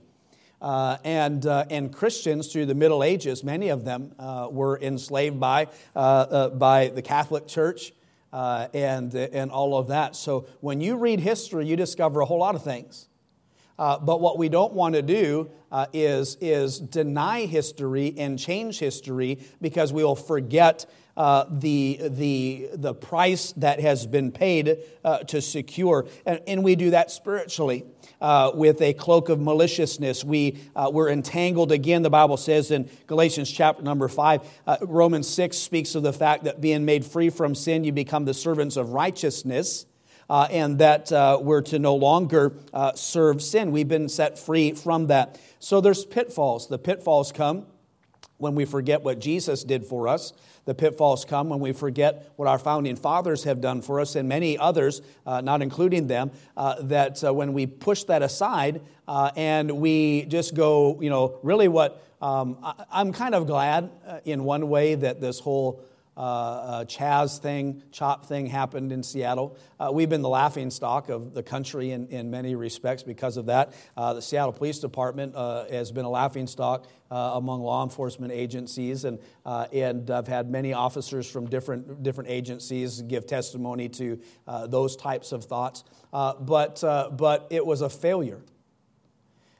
and, 0.60 1.46
and 1.46 1.92
Christians 1.92 2.52
through 2.52 2.66
the 2.66 2.74
Middle 2.74 3.02
Ages, 3.02 3.42
many 3.42 3.68
of 3.68 3.84
them 3.84 4.14
were 4.50 4.78
enslaved 4.80 5.40
by, 5.40 5.68
by 5.94 6.90
the 6.94 7.02
Catholic 7.02 7.46
Church. 7.46 7.92
and, 8.32 9.14
and 9.14 9.50
all 9.50 9.76
of 9.76 9.88
that. 9.88 10.16
So 10.16 10.46
when 10.60 10.80
you 10.80 10.96
read 10.96 11.20
history, 11.20 11.66
you 11.66 11.76
discover 11.76 12.20
a 12.20 12.26
whole 12.26 12.40
lot 12.40 12.54
of 12.54 12.62
things. 12.62 13.05
Uh, 13.78 13.98
but 13.98 14.20
what 14.20 14.38
we 14.38 14.48
don't 14.48 14.72
want 14.72 14.94
to 14.94 15.02
do 15.02 15.50
uh, 15.70 15.86
is, 15.92 16.36
is 16.40 16.78
deny 16.78 17.46
history 17.46 18.14
and 18.16 18.38
change 18.38 18.78
history 18.78 19.38
because 19.60 19.92
we 19.92 20.02
will 20.02 20.16
forget 20.16 20.86
uh, 21.16 21.46
the, 21.50 21.98
the, 22.02 22.68
the 22.74 22.94
price 22.94 23.52
that 23.52 23.80
has 23.80 24.06
been 24.06 24.30
paid 24.30 24.78
uh, 25.02 25.18
to 25.20 25.40
secure. 25.40 26.06
And, 26.26 26.40
and, 26.46 26.62
we 26.62 26.76
do 26.76 26.90
that 26.90 27.10
spiritually. 27.10 27.84
Uh, 28.18 28.50
with 28.54 28.80
a 28.80 28.94
cloak 28.94 29.28
of 29.28 29.38
maliciousness. 29.38 30.24
We, 30.24 30.58
we're 30.74 31.10
entangled 31.10 31.70
again, 31.70 32.00
the 32.00 32.08
Bible 32.08 32.38
says 32.38 32.70
in 32.70 32.88
Galatians 33.06 33.52
chapter 33.52 33.82
number 33.82 34.08
5. 34.08 34.40
Romans 34.80 35.28
6 35.28 35.54
speaks 35.54 35.94
of 35.94 36.02
the 36.02 36.14
fact 36.14 36.44
that 36.44 36.62
being 36.62 36.86
made 36.86 37.04
free 37.04 37.28
from 37.28 37.54
sin, 37.54 37.84
you 37.84 37.92
become 37.92 38.24
the 38.24 38.32
servants 38.32 38.78
of 38.78 38.94
righteousness 38.94 39.84
uh, 40.28 40.48
and 40.50 40.78
that 40.78 41.12
uh, 41.12 41.38
we're 41.40 41.62
to 41.62 41.78
no 41.78 41.94
longer 41.94 42.54
uh, 42.72 42.92
serve 42.94 43.42
sin. 43.42 43.72
We've 43.72 43.88
been 43.88 44.08
set 44.08 44.38
free 44.38 44.72
from 44.72 45.06
that. 45.08 45.40
So 45.58 45.80
there's 45.80 46.04
pitfalls. 46.04 46.68
The 46.68 46.78
pitfalls 46.78 47.32
come 47.32 47.66
when 48.38 48.54
we 48.54 48.64
forget 48.64 49.02
what 49.02 49.18
Jesus 49.18 49.64
did 49.64 49.84
for 49.84 50.08
us. 50.08 50.32
The 50.66 50.74
pitfalls 50.74 51.24
come 51.24 51.48
when 51.48 51.60
we 51.60 51.72
forget 51.72 52.32
what 52.36 52.48
our 52.48 52.58
founding 52.58 52.96
fathers 52.96 53.44
have 53.44 53.60
done 53.60 53.82
for 53.82 54.00
us, 54.00 54.16
and 54.16 54.28
many 54.28 54.58
others, 54.58 55.00
uh, 55.24 55.40
not 55.40 55.62
including 55.62 56.08
them, 56.08 56.32
uh, 56.56 56.82
that 56.82 57.22
uh, 57.22 57.32
when 57.32 57.52
we 57.52 57.66
push 57.66 58.02
that 58.04 58.22
aside 58.22 58.80
uh, 59.06 59.30
and 59.36 59.70
we 59.70 60.24
just 60.24 60.54
go, 60.54 61.00
you 61.00 61.08
know, 61.08 61.38
really 61.42 61.68
what 61.68 62.02
um, 62.20 62.58
I, 62.62 63.00
am 63.00 63.12
kind 63.12 63.34
of 63.34 63.46
glad 63.46 63.90
uh, 64.06 64.18
in 64.24 64.42
one 64.42 64.68
way 64.68 64.96
that 64.96 65.20
this 65.20 65.38
whole 65.38 65.84
uh, 66.16 66.84
Chaz 66.84 67.38
thing, 67.38 67.82
Chop 67.92 68.26
thing 68.26 68.46
happened 68.46 68.92
in 68.92 69.02
Seattle. 69.02 69.56
Uh, 69.78 69.90
we've 69.92 70.08
been 70.08 70.22
the 70.22 70.28
laughing 70.28 70.70
stock 70.70 71.08
of 71.08 71.34
the 71.34 71.42
country 71.42 71.90
in, 71.90 72.08
in 72.08 72.30
many 72.30 72.54
respects 72.54 73.02
because 73.02 73.36
of 73.36 73.46
that. 73.46 73.74
Uh, 73.96 74.14
the 74.14 74.22
Seattle 74.22 74.52
Police 74.52 74.78
Department 74.78 75.34
uh, 75.36 75.66
has 75.66 75.92
been 75.92 76.04
a 76.04 76.10
laughing 76.10 76.46
stock 76.46 76.86
uh, 77.10 77.32
among 77.34 77.60
law 77.60 77.84
enforcement 77.84 78.32
agencies, 78.32 79.04
and, 79.04 79.18
uh, 79.44 79.66
and 79.72 80.10
I've 80.10 80.26
had 80.26 80.50
many 80.50 80.72
officers 80.72 81.30
from 81.30 81.48
different, 81.48 82.02
different 82.02 82.30
agencies 82.30 83.02
give 83.02 83.26
testimony 83.26 83.88
to 83.90 84.20
those 84.68 84.96
types 84.96 85.32
of 85.32 85.44
thoughts. 85.44 85.84
but, 86.12 86.80
but 86.80 87.46
it 87.50 87.64
was 87.64 87.82
a 87.82 87.90
failure. 87.90 88.42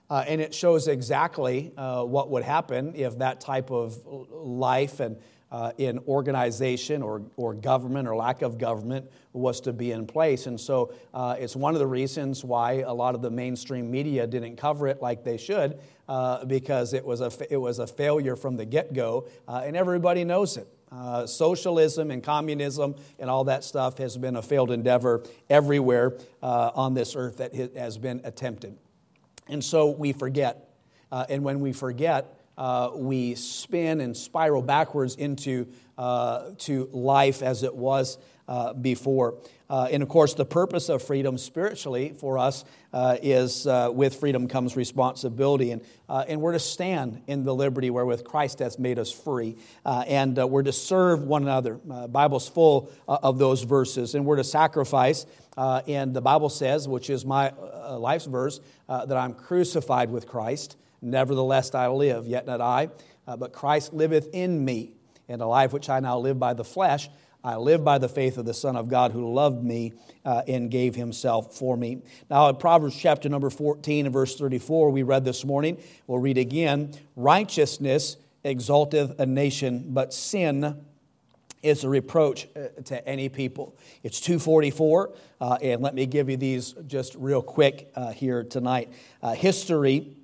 and 0.08 0.40
it 0.40 0.54
shows 0.54 0.88
exactly 0.88 1.72
what 1.76 2.30
would 2.30 2.42
happen 2.42 2.94
if 2.96 3.18
that 3.18 3.40
type 3.40 3.70
of 3.70 4.04
life 4.06 5.00
and 5.00 5.18
uh, 5.50 5.72
in 5.78 5.98
organization 6.00 7.02
or, 7.02 7.22
or 7.36 7.54
government 7.54 8.08
or 8.08 8.16
lack 8.16 8.42
of 8.42 8.58
government 8.58 9.10
was 9.32 9.60
to 9.60 9.72
be 9.72 9.92
in 9.92 10.06
place. 10.06 10.46
And 10.46 10.60
so 10.60 10.92
uh, 11.14 11.36
it's 11.38 11.54
one 11.54 11.74
of 11.74 11.78
the 11.78 11.86
reasons 11.86 12.44
why 12.44 12.80
a 12.80 12.92
lot 12.92 13.14
of 13.14 13.22
the 13.22 13.30
mainstream 13.30 13.90
media 13.90 14.26
didn't 14.26 14.56
cover 14.56 14.88
it 14.88 15.00
like 15.00 15.24
they 15.24 15.36
should, 15.36 15.78
uh, 16.08 16.44
because 16.44 16.94
it 16.94 17.04
was, 17.04 17.20
a, 17.20 17.30
it 17.50 17.56
was 17.56 17.78
a 17.78 17.86
failure 17.86 18.34
from 18.36 18.56
the 18.56 18.64
get 18.64 18.92
go, 18.92 19.28
uh, 19.46 19.62
and 19.64 19.76
everybody 19.76 20.24
knows 20.24 20.56
it. 20.56 20.68
Uh, 20.90 21.26
socialism 21.26 22.10
and 22.12 22.22
communism 22.22 22.94
and 23.18 23.28
all 23.28 23.44
that 23.44 23.64
stuff 23.64 23.98
has 23.98 24.16
been 24.16 24.36
a 24.36 24.42
failed 24.42 24.70
endeavor 24.70 25.24
everywhere 25.50 26.16
uh, 26.42 26.70
on 26.74 26.94
this 26.94 27.16
earth 27.16 27.38
that 27.38 27.54
has 27.76 27.98
been 27.98 28.20
attempted. 28.24 28.76
And 29.48 29.62
so 29.62 29.90
we 29.90 30.12
forget. 30.12 30.70
and 31.28 31.42
when 31.42 31.60
we 31.60 31.72
forget, 31.72 32.35
uh, 32.56 32.90
we 32.94 33.34
spin 33.34 34.00
and 34.00 34.16
spiral 34.16 34.62
backwards 34.62 35.16
into 35.16 35.66
uh, 35.98 36.50
to 36.58 36.88
life 36.92 37.42
as 37.42 37.62
it 37.62 37.74
was 37.74 38.18
uh, 38.48 38.72
before. 38.74 39.38
Uh, 39.68 39.88
and 39.90 40.02
of 40.02 40.08
course, 40.08 40.34
the 40.34 40.44
purpose 40.44 40.88
of 40.88 41.02
freedom 41.02 41.36
spiritually 41.36 42.14
for 42.16 42.38
us 42.38 42.64
uh, 42.92 43.16
is 43.20 43.66
uh, 43.66 43.90
with 43.92 44.14
freedom 44.14 44.46
comes 44.46 44.76
responsibility. 44.76 45.72
And, 45.72 45.82
and 46.08 46.40
we're 46.40 46.52
to 46.52 46.60
stand 46.60 47.22
in 47.26 47.44
the 47.44 47.54
liberty 47.54 47.90
wherewith 47.90 48.24
Christ 48.24 48.60
has 48.60 48.78
made 48.78 48.98
us 48.98 49.10
free. 49.10 49.56
and 49.84 50.36
we're 50.36 50.62
to 50.62 50.72
serve 50.72 51.22
one 51.22 51.42
another. 51.42 51.80
The 51.84 52.08
Bible's 52.08 52.48
full 52.48 52.92
of 53.08 53.38
those 53.38 53.62
verses. 53.62 54.14
And 54.14 54.24
we're 54.24 54.36
to 54.36 54.44
sacrifice. 54.44 55.26
and 55.56 56.14
the 56.14 56.22
Bible 56.22 56.48
says, 56.48 56.86
which 56.86 57.10
is 57.10 57.24
my 57.24 57.52
life's 57.90 58.26
verse, 58.26 58.60
that 58.88 59.16
I'm 59.16 59.34
crucified 59.34 60.10
with 60.10 60.28
Christ. 60.28 60.76
Nevertheless, 61.06 61.74
I 61.74 61.88
live, 61.88 62.26
yet 62.26 62.46
not 62.46 62.60
I, 62.60 62.90
uh, 63.26 63.36
but 63.36 63.52
Christ 63.52 63.94
liveth 63.94 64.28
in 64.32 64.64
me. 64.64 64.92
And 65.28 65.40
a 65.40 65.46
life 65.46 65.72
which 65.72 65.88
I 65.88 66.00
now 66.00 66.18
live 66.18 66.38
by 66.38 66.52
the 66.54 66.64
flesh, 66.64 67.08
I 67.44 67.56
live 67.56 67.84
by 67.84 67.98
the 67.98 68.08
faith 68.08 68.38
of 68.38 68.44
the 68.44 68.54
Son 68.54 68.76
of 68.76 68.88
God 68.88 69.12
who 69.12 69.32
loved 69.32 69.62
me 69.62 69.92
uh, 70.24 70.42
and 70.48 70.70
gave 70.70 70.96
himself 70.96 71.54
for 71.54 71.76
me. 71.76 72.02
Now, 72.28 72.48
in 72.48 72.56
Proverbs 72.56 72.96
chapter 72.96 73.28
number 73.28 73.50
14 73.50 74.06
and 74.06 74.12
verse 74.12 74.36
34, 74.36 74.90
we 74.90 75.04
read 75.04 75.24
this 75.24 75.44
morning, 75.44 75.80
we'll 76.06 76.18
read 76.18 76.38
again 76.38 76.92
righteousness 77.14 78.16
exalteth 78.42 79.18
a 79.20 79.26
nation, 79.26 79.84
but 79.88 80.12
sin 80.14 80.84
is 81.62 81.84
a 81.84 81.88
reproach 81.88 82.46
uh, 82.56 82.80
to 82.84 83.08
any 83.08 83.28
people. 83.28 83.76
It's 84.02 84.20
244, 84.20 85.12
uh, 85.40 85.58
and 85.62 85.82
let 85.82 85.94
me 85.94 86.06
give 86.06 86.30
you 86.30 86.36
these 86.36 86.74
just 86.86 87.14
real 87.16 87.42
quick 87.42 87.90
uh, 87.96 88.12
here 88.12 88.44
tonight. 88.44 88.92
Uh, 89.22 89.34
history 89.34 90.15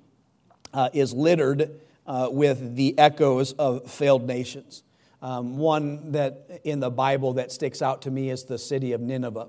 uh, 0.73 0.89
is 0.93 1.13
littered 1.13 1.79
uh, 2.05 2.29
with 2.31 2.75
the 2.75 2.97
echoes 2.97 3.53
of 3.53 3.89
failed 3.89 4.27
nations. 4.27 4.83
Um, 5.21 5.57
one 5.57 6.11
that 6.11 6.61
in 6.63 6.79
the 6.79 6.89
Bible 6.89 7.33
that 7.33 7.51
sticks 7.51 7.81
out 7.81 8.01
to 8.01 8.11
me 8.11 8.29
is 8.29 8.43
the 8.43 8.57
city 8.57 8.91
of 8.91 9.01
Nineveh. 9.01 9.47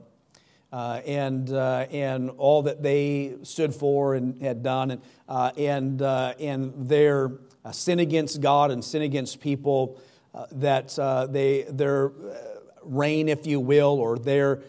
Uh, 0.73 1.01
and, 1.07 1.53
uh, 1.53 1.87
and 1.93 2.31
all 2.31 2.63
that 2.63 2.83
they 2.83 3.37
stood 3.45 3.73
for 3.73 4.17
and 4.17 4.43
had 4.43 4.61
done, 4.65 4.91
and, 4.91 5.01
uh, 5.29 5.53
and, 5.57 6.03
uh, 6.03 6.35
and 6.41 6.89
their 6.89 7.31
sin 7.71 8.01
against 8.01 8.41
God 8.41 8.73
and 8.73 8.85
sin 8.85 9.03
against 9.03 9.41
people, 9.41 10.01
that 10.51 10.89
they, 11.31 11.63
their 11.69 12.11
reign, 12.87 13.29
if 13.29 13.47
you 13.47 13.61
will, 13.61 13.99
or 14.01 14.19
their 14.19 14.63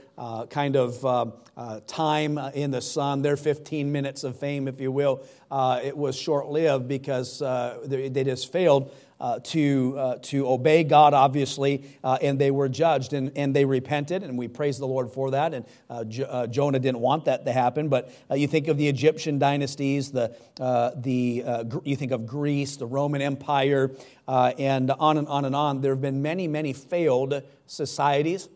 kind 0.50 0.76
of 0.76 1.34
uh, 1.58 1.80
time 1.88 2.38
in 2.54 2.72
the 2.72 2.82
sun, 2.82 3.22
their 3.22 3.38
15 3.38 3.92
minutes 3.92 4.24
of 4.24 4.38
fame, 4.38 4.68
if 4.68 4.80
you 4.80 4.92
will, 4.92 5.24
uh, 5.50 5.80
it 5.84 5.96
was 5.96 6.16
short 6.16 6.48
lived 6.48 6.88
because 6.88 7.42
uh, 7.42 7.80
they, 7.86 8.10
just 8.24 8.52
failed 8.52 8.94
uh, 9.20 9.40
to, 9.40 9.96
uh, 9.98 10.16
to 10.22 10.48
obey 10.48 10.84
God, 10.84 11.14
obviously, 11.14 11.84
uh, 12.04 12.18
and 12.22 12.38
they 12.38 12.52
were 12.52 12.68
judged 12.68 13.14
and, 13.14 13.32
and 13.38 13.56
they 13.56 13.64
repented, 13.64 14.24
and 14.24 14.38
we 14.38 14.48
praise 14.48 14.78
the 14.78 14.88
Lord 14.88 15.10
for 15.12 15.32
that. 15.32 15.54
And 15.54 15.66
jo- 16.10 16.48
Jonah 16.48 16.80
didn't 16.80 17.00
want 17.00 17.26
that 17.26 17.46
to 17.46 17.54
happen, 17.54 17.88
but 17.88 18.12
you 18.34 18.48
think 18.48 18.68
of 18.68 18.78
the 18.78 18.88
Egyptian 18.88 19.40
dynasties, 19.40 20.12
the, 20.12 20.36
the, 20.58 21.82
you 21.84 21.96
think 21.96 22.12
of 22.12 22.28
Greece, 22.28 22.76
the 22.76 22.86
Roman 22.88 23.22
Empire, 23.22 23.92
and 24.28 24.92
on 24.92 25.18
and 25.18 25.28
on 25.28 25.46
and 25.46 25.56
on. 25.56 25.82
There 25.82 25.94
have 25.94 26.02
been 26.02 26.22
many, 26.22 26.48
many 26.48 26.74
failed 26.74 27.42
societies. 27.68 28.50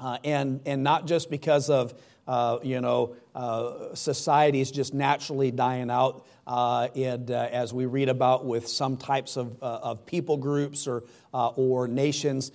Uh, 0.00 0.18
and, 0.24 0.60
and 0.66 0.82
not 0.82 1.06
just 1.06 1.30
because 1.30 1.70
of 1.70 1.94
uh, 2.26 2.58
you 2.62 2.80
know, 2.80 3.16
uh, 3.34 3.94
societies 3.94 4.70
just 4.70 4.94
naturally 4.94 5.50
dying 5.50 5.90
out. 5.90 6.26
Uh, 6.46 6.88
and 6.96 7.30
uh, 7.30 7.48
as 7.50 7.72
we 7.72 7.86
read 7.86 8.08
about 8.08 8.44
with 8.44 8.68
some 8.68 8.96
types 8.96 9.36
of, 9.36 9.62
uh, 9.62 9.78
of 9.82 10.06
people 10.06 10.36
groups 10.36 10.86
or, 10.86 11.04
uh, 11.32 11.48
or 11.48 11.88
nations, 11.88 12.52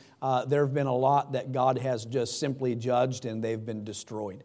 there 0.48 0.66
have 0.66 0.74
been 0.74 0.88
a 0.88 0.96
lot 0.96 1.34
that 1.34 1.52
God 1.52 1.78
has 1.78 2.06
just 2.06 2.40
simply 2.40 2.76
judged 2.76 3.26
and 3.26 3.44
they've 3.44 3.64
been 3.64 3.84
destroyed. 3.84 4.44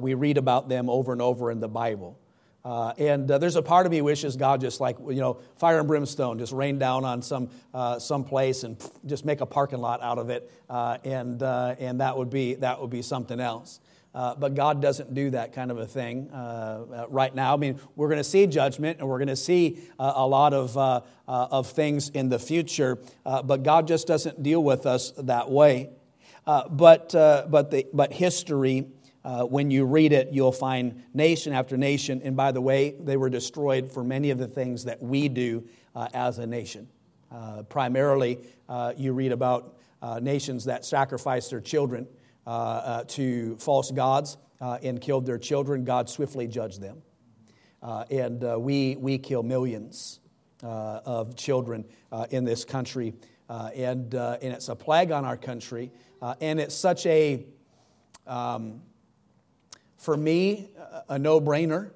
we 0.00 0.14
read 0.14 0.38
about 0.38 0.68
them 0.68 0.88
over 0.88 1.12
and 1.12 1.22
over 1.22 1.50
in 1.50 1.60
the 1.60 1.68
Bible. 1.68 2.18
Uh, 2.62 2.92
and 2.98 3.30
uh, 3.30 3.38
there's 3.38 3.56
a 3.56 3.62
part 3.62 3.86
of 3.86 3.92
me 3.92 4.02
wishes 4.02 4.36
God 4.36 4.60
just 4.60 4.82
like 4.82 4.98
you 4.98 5.14
know 5.14 5.40
fire 5.56 5.78
and 5.78 5.88
brimstone 5.88 6.38
just 6.38 6.52
rain 6.52 6.78
down 6.78 7.06
on 7.06 7.22
some 7.22 7.48
uh, 7.72 7.98
some 7.98 8.22
place 8.22 8.64
and 8.64 8.78
pff, 8.78 8.92
just 9.06 9.24
make 9.24 9.40
a 9.40 9.46
parking 9.46 9.78
lot 9.78 10.02
out 10.02 10.18
of 10.18 10.28
it, 10.28 10.50
and 10.68 11.42
and 11.42 12.00
that 12.02 12.18
would 12.18 12.28
be 12.28 12.56
that 12.56 12.78
would 12.78 12.90
be 12.90 13.00
something 13.00 13.40
else. 13.40 13.80
Uh, 14.12 14.34
but 14.34 14.54
God 14.54 14.82
doesn't 14.82 15.14
do 15.14 15.30
that 15.30 15.52
kind 15.52 15.70
of 15.70 15.78
a 15.78 15.86
thing 15.86 16.30
uh, 16.32 16.36
uh 16.36 17.06
right 17.08 17.32
now. 17.32 17.54
I 17.54 17.56
mean, 17.56 17.78
we're 17.94 18.08
going 18.08 18.18
to 18.18 18.24
see 18.24 18.46
judgment 18.46 18.98
and 18.98 19.08
we're 19.08 19.18
going 19.18 19.28
to 19.28 19.36
see 19.36 19.78
uh, 19.98 20.12
a 20.16 20.26
lot 20.26 20.52
of, 20.52 20.76
uh, 20.76 21.02
uh, 21.28 21.48
of 21.50 21.70
things 21.70 22.08
in 22.08 22.28
the 22.28 22.38
future, 22.38 22.98
but 23.24 23.62
God 23.62 23.86
just 23.86 24.06
doesn't 24.06 24.42
deal 24.42 24.62
with 24.62 24.84
us 24.84 25.12
that 25.16 25.48
way. 25.48 25.90
but, 26.44 27.10
but, 27.12 27.70
the, 27.70 27.86
but 27.92 28.12
history, 28.12 28.88
when 29.22 29.70
you 29.70 29.84
read 29.84 30.12
it, 30.12 30.30
you'll 30.32 30.50
find 30.50 31.04
nation 31.14 31.52
after 31.52 31.76
nation. 31.76 32.20
And 32.24 32.36
by 32.36 32.50
the 32.50 32.60
way, 32.60 32.90
they 32.90 33.16
were 33.16 33.30
destroyed 33.30 33.92
for 33.92 34.02
many 34.02 34.30
of 34.30 34.38
the 34.38 34.48
things 34.48 34.84
that 34.84 35.00
we 35.00 35.28
do 35.28 35.68
as 36.12 36.38
a 36.38 36.46
nation. 36.48 36.88
primarily, 37.68 38.40
you 38.96 39.12
read 39.12 39.30
about 39.30 39.76
nations 40.20 40.64
that 40.64 40.84
sacrifice 40.84 41.48
their 41.48 41.60
children 41.60 42.08
to 43.06 43.56
false 43.58 43.90
gods 43.90 44.36
uh, 44.60 44.78
and 44.82 45.00
killed 45.00 45.26
their 45.26 45.38
children, 45.38 45.84
God 45.84 46.08
swiftly 46.08 46.46
judged 46.46 46.80
them. 46.80 47.02
and 47.82 48.42
we, 48.62 48.96
we 48.96 49.18
kill 49.18 49.42
millions 49.42 50.20
of 50.62 51.36
children 51.36 51.84
in 52.30 52.44
this 52.44 52.64
country. 52.64 53.14
and, 53.48 54.14
and 54.14 54.44
it's 54.54 54.68
a 54.68 54.76
plague 54.76 55.10
on 55.10 55.24
our 55.24 55.36
country. 55.36 55.90
and 56.40 56.60
it's 56.60 56.74
such 56.74 57.06
a, 57.06 57.44
um, 58.26 58.82
for 59.96 60.16
me, 60.16 60.70
a 61.08 61.18
no 61.18 61.40
brainer 61.40 61.90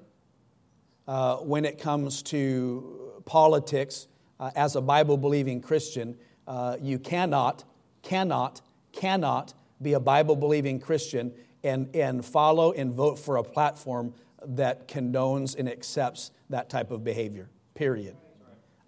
uh, 1.07 1.37
when 1.37 1.65
it 1.65 1.79
comes 1.79 2.23
to 2.23 3.21
politics. 3.25 4.07
Uh, 4.39 4.51
as 4.55 4.75
a 4.75 4.81
Bible 4.81 5.17
believing 5.17 5.61
Christian, 5.61 6.17
uh, 6.47 6.77
you 6.81 6.99
cannot, 6.99 7.63
cannot, 8.01 8.61
cannot 8.91 9.53
be 9.81 9.93
a 9.93 9.99
Bible 9.99 10.35
believing 10.35 10.79
Christian 10.79 11.33
and, 11.63 11.93
and 11.95 12.23
follow 12.23 12.71
and 12.71 12.93
vote 12.93 13.17
for 13.19 13.37
a 13.37 13.43
platform 13.43 14.13
that 14.45 14.87
condones 14.87 15.57
and 15.57 15.67
accepts 15.67 16.31
that 16.49 16.69
type 16.69 16.91
of 16.91 17.03
behavior, 17.03 17.49
period. 17.73 18.15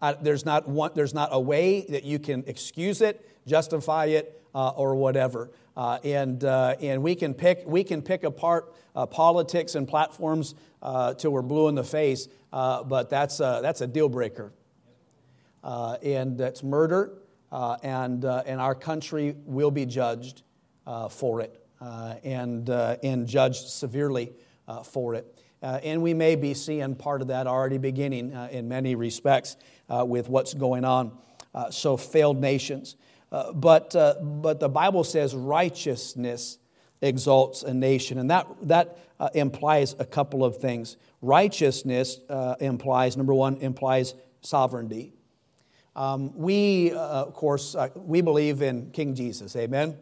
Uh, 0.01 0.13
there's, 0.21 0.45
not 0.45 0.67
one, 0.67 0.91
there's 0.93 1.13
not 1.13 1.29
a 1.31 1.39
way 1.39 1.81
that 1.89 2.03
you 2.03 2.19
can 2.19 2.43
excuse 2.45 3.01
it, 3.01 3.27
justify 3.47 4.05
it, 4.05 4.39
uh, 4.53 4.69
or 4.69 4.95
whatever. 4.95 5.49
Uh, 5.75 5.97
and, 6.03 6.43
uh, 6.43 6.75
and 6.81 7.01
we, 7.01 7.15
can 7.15 7.33
pick, 7.33 7.63
we 7.65 7.83
can 7.83 8.01
pick 8.01 8.23
apart 8.23 8.75
uh, 8.95 9.05
politics 9.05 9.75
and 9.75 9.87
platforms 9.87 10.55
uh, 10.81 11.13
till 11.15 11.31
we're 11.31 11.41
blue 11.41 11.67
in 11.67 11.75
the 11.75 11.83
face, 11.83 12.27
but 12.51 13.09
that's 13.09 13.39
a, 13.39 13.59
that's 13.61 13.81
a 13.81 13.87
deal 13.87 14.09
breaker. 14.09 14.51
and 15.63 16.37
that's 16.37 16.63
murder, 16.63 17.17
and, 17.51 18.23
and 18.23 18.61
our 18.61 18.75
country 18.75 19.35
will 19.45 19.71
be 19.71 19.85
judged 19.85 20.41
uh, 20.41 20.46
for 21.09 21.41
it 21.41 21.63
uh, 21.81 22.15
and, 22.23 22.69
uh, 22.69 22.97
and 23.03 23.27
judged 23.27 23.67
severely 23.67 24.31
uh, 24.67 24.83
for 24.83 25.15
it. 25.15 25.25
Uh, 25.61 25.79
and 25.83 26.01
we 26.01 26.13
may 26.13 26.35
be 26.35 26.53
seeing 26.53 26.95
part 26.95 27.21
of 27.21 27.27
that 27.29 27.47
already 27.47 27.77
beginning 27.77 28.31
in 28.51 28.67
many 28.67 28.95
respects 28.95 29.57
with 29.89 30.29
what's 30.29 30.53
going 30.53 30.85
on. 30.85 31.11
so, 31.71 31.97
failed 31.97 32.39
nations. 32.39 32.95
uh, 33.31 33.51
but, 33.53 33.95
uh, 33.95 34.15
but 34.21 34.59
the 34.59 34.69
Bible 34.69 35.03
says 35.03 35.35
righteousness 35.35 36.59
exalts 37.01 37.63
a 37.63 37.73
nation. 37.73 38.17
And 38.17 38.29
that, 38.29 38.47
that 38.63 38.97
uh, 39.19 39.29
implies 39.33 39.95
a 39.99 40.05
couple 40.05 40.43
of 40.43 40.57
things. 40.57 40.97
Righteousness 41.21 42.19
uh, 42.29 42.55
implies, 42.59 43.17
number 43.17 43.33
one, 43.33 43.57
implies 43.57 44.13
sovereignty. 44.41 45.13
Um, 45.95 46.37
we, 46.37 46.91
uh, 46.91 46.97
of 46.97 47.33
course, 47.33 47.73
uh, 47.73 47.89
we 47.95 48.21
believe 48.21 48.61
in 48.61 48.91
King 48.91 49.15
Jesus, 49.15 49.55
amen? 49.55 49.97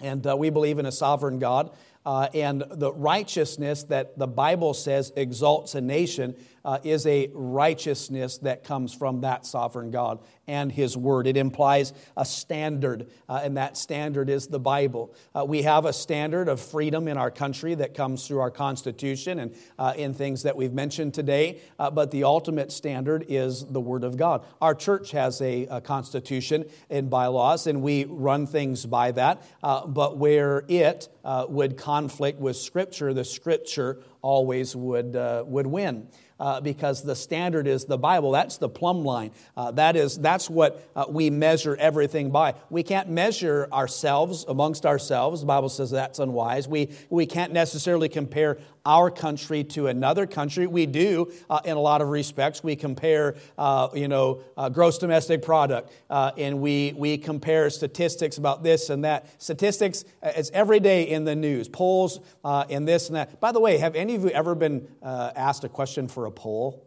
And 0.00 0.26
uh, 0.26 0.36
we 0.36 0.50
believe 0.50 0.78
in 0.78 0.86
a 0.86 0.92
sovereign 0.92 1.38
God. 1.38 1.70
Uh, 2.04 2.28
and 2.34 2.62
the 2.70 2.92
righteousness 2.92 3.82
that 3.84 4.16
the 4.16 4.28
Bible 4.28 4.74
says 4.74 5.12
exalts 5.16 5.74
a 5.74 5.80
nation 5.80 6.36
uh, 6.66 6.78
is 6.82 7.06
a 7.06 7.30
righteousness 7.32 8.38
that 8.38 8.64
comes 8.64 8.92
from 8.92 9.20
that 9.20 9.46
sovereign 9.46 9.92
God 9.92 10.18
and 10.48 10.70
His 10.70 10.96
Word. 10.96 11.28
It 11.28 11.36
implies 11.36 11.92
a 12.16 12.24
standard, 12.24 13.08
uh, 13.28 13.40
and 13.42 13.56
that 13.56 13.76
standard 13.76 14.28
is 14.28 14.48
the 14.48 14.58
Bible. 14.58 15.14
Uh, 15.34 15.44
we 15.44 15.62
have 15.62 15.84
a 15.84 15.92
standard 15.92 16.48
of 16.48 16.60
freedom 16.60 17.06
in 17.06 17.16
our 17.16 17.30
country 17.30 17.76
that 17.76 17.94
comes 17.94 18.26
through 18.26 18.40
our 18.40 18.50
Constitution 18.50 19.38
and 19.38 19.54
uh, 19.78 19.94
in 19.96 20.12
things 20.12 20.42
that 20.42 20.56
we've 20.56 20.72
mentioned 20.72 21.14
today, 21.14 21.60
uh, 21.78 21.88
but 21.88 22.10
the 22.10 22.24
ultimate 22.24 22.72
standard 22.72 23.24
is 23.28 23.64
the 23.64 23.80
Word 23.80 24.02
of 24.02 24.16
God. 24.16 24.44
Our 24.60 24.74
church 24.74 25.12
has 25.12 25.40
a, 25.40 25.66
a 25.66 25.80
Constitution 25.80 26.64
and 26.90 27.08
bylaws, 27.08 27.68
and 27.68 27.80
we 27.80 28.06
run 28.06 28.46
things 28.48 28.84
by 28.84 29.12
that, 29.12 29.42
uh, 29.62 29.86
but 29.86 30.18
where 30.18 30.64
it 30.68 31.08
would 31.48 31.76
conflict 31.76 32.40
with 32.40 32.56
Scripture, 32.56 33.14
the 33.14 33.24
Scripture 33.24 34.00
always 34.26 34.74
would, 34.74 35.14
would 35.46 35.66
win 35.66 36.08
uh, 36.38 36.60
because 36.60 37.02
the 37.02 37.16
standard 37.16 37.66
is 37.66 37.84
the 37.84 37.98
Bible. 37.98 38.30
That's 38.30 38.58
the 38.58 38.68
plumb 38.68 39.04
line. 39.04 39.32
Uh, 39.56 39.70
that 39.72 39.96
is, 39.96 40.18
that's 40.18 40.50
what 40.50 40.88
uh, 40.94 41.06
we 41.08 41.30
measure 41.30 41.76
everything 41.76 42.30
by. 42.30 42.54
We 42.70 42.82
can't 42.82 43.08
measure 43.08 43.68
ourselves 43.72 44.44
amongst 44.46 44.86
ourselves. 44.86 45.40
The 45.40 45.46
Bible 45.46 45.68
says 45.68 45.90
that's 45.90 46.18
unwise. 46.18 46.68
We, 46.68 46.90
we 47.08 47.26
can't 47.26 47.52
necessarily 47.52 48.08
compare 48.08 48.58
our 48.86 49.10
country 49.10 49.64
to 49.64 49.88
another 49.88 50.26
country. 50.26 50.66
We 50.66 50.86
do 50.86 51.32
uh, 51.50 51.60
in 51.64 51.76
a 51.76 51.80
lot 51.80 52.00
of 52.00 52.08
respects. 52.08 52.62
We 52.62 52.76
compare, 52.76 53.34
uh, 53.58 53.88
you 53.92 54.08
know, 54.08 54.40
uh, 54.56 54.70
gross 54.70 54.96
domestic 54.96 55.42
product, 55.42 55.92
uh, 56.08 56.30
and 56.38 56.60
we, 56.60 56.94
we 56.96 57.18
compare 57.18 57.68
statistics 57.68 58.38
about 58.38 58.62
this 58.62 58.88
and 58.88 59.04
that. 59.04 59.26
Statistics, 59.42 60.04
uh, 60.22 60.32
it's 60.36 60.50
every 60.54 60.80
day 60.80 61.02
in 61.02 61.24
the 61.24 61.34
news, 61.34 61.68
polls 61.68 62.20
uh, 62.44 62.64
and 62.70 62.86
this 62.86 63.08
and 63.08 63.16
that. 63.16 63.40
By 63.40 63.52
the 63.52 63.60
way, 63.60 63.76
have 63.78 63.96
any 63.96 64.14
of 64.14 64.22
you 64.22 64.30
ever 64.30 64.54
been 64.54 64.88
asked 65.02 65.64
a 65.64 65.68
question 65.68 66.06
for 66.08 66.26
a 66.26 66.30
poll? 66.30 66.85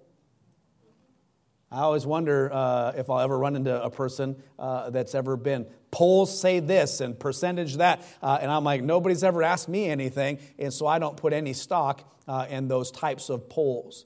I 1.71 1.81
always 1.81 2.05
wonder 2.05 2.51
uh, 2.51 2.93
if 2.95 3.09
I'll 3.09 3.19
ever 3.19 3.37
run 3.37 3.55
into 3.55 3.81
a 3.81 3.91
person 3.91 4.41
uh, 4.57 4.89
that's 4.89 5.13
ever 5.13 5.37
been 5.37 5.67
polls 5.91 6.39
say 6.39 6.59
this 6.59 7.01
and 7.01 7.19
percentage 7.19 7.77
that. 7.77 8.03
Uh, 8.21 8.37
and 8.41 8.51
I'm 8.51 8.63
like, 8.63 8.83
nobody's 8.83 9.23
ever 9.23 9.43
asked 9.43 9.69
me 9.69 9.87
anything. 9.87 10.39
And 10.57 10.73
so 10.73 10.87
I 10.87 10.99
don't 10.99 11.17
put 11.17 11.33
any 11.33 11.53
stock 11.53 12.03
uh, 12.27 12.47
in 12.49 12.67
those 12.67 12.91
types 12.91 13.29
of 13.29 13.49
polls. 13.49 14.05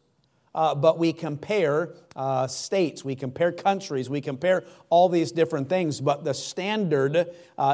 Uh, 0.55 0.75
but 0.75 0.99
we 0.99 1.11
compare 1.11 1.95
uh, 2.15 2.45
states, 2.47 3.03
we 3.03 3.15
compare 3.15 3.51
countries, 3.51 4.07
we 4.07 4.21
compare 4.21 4.63
all 4.89 5.09
these 5.09 5.31
different 5.31 5.67
things, 5.67 5.99
but 5.99 6.23
the 6.23 6.33
standard 6.33 7.27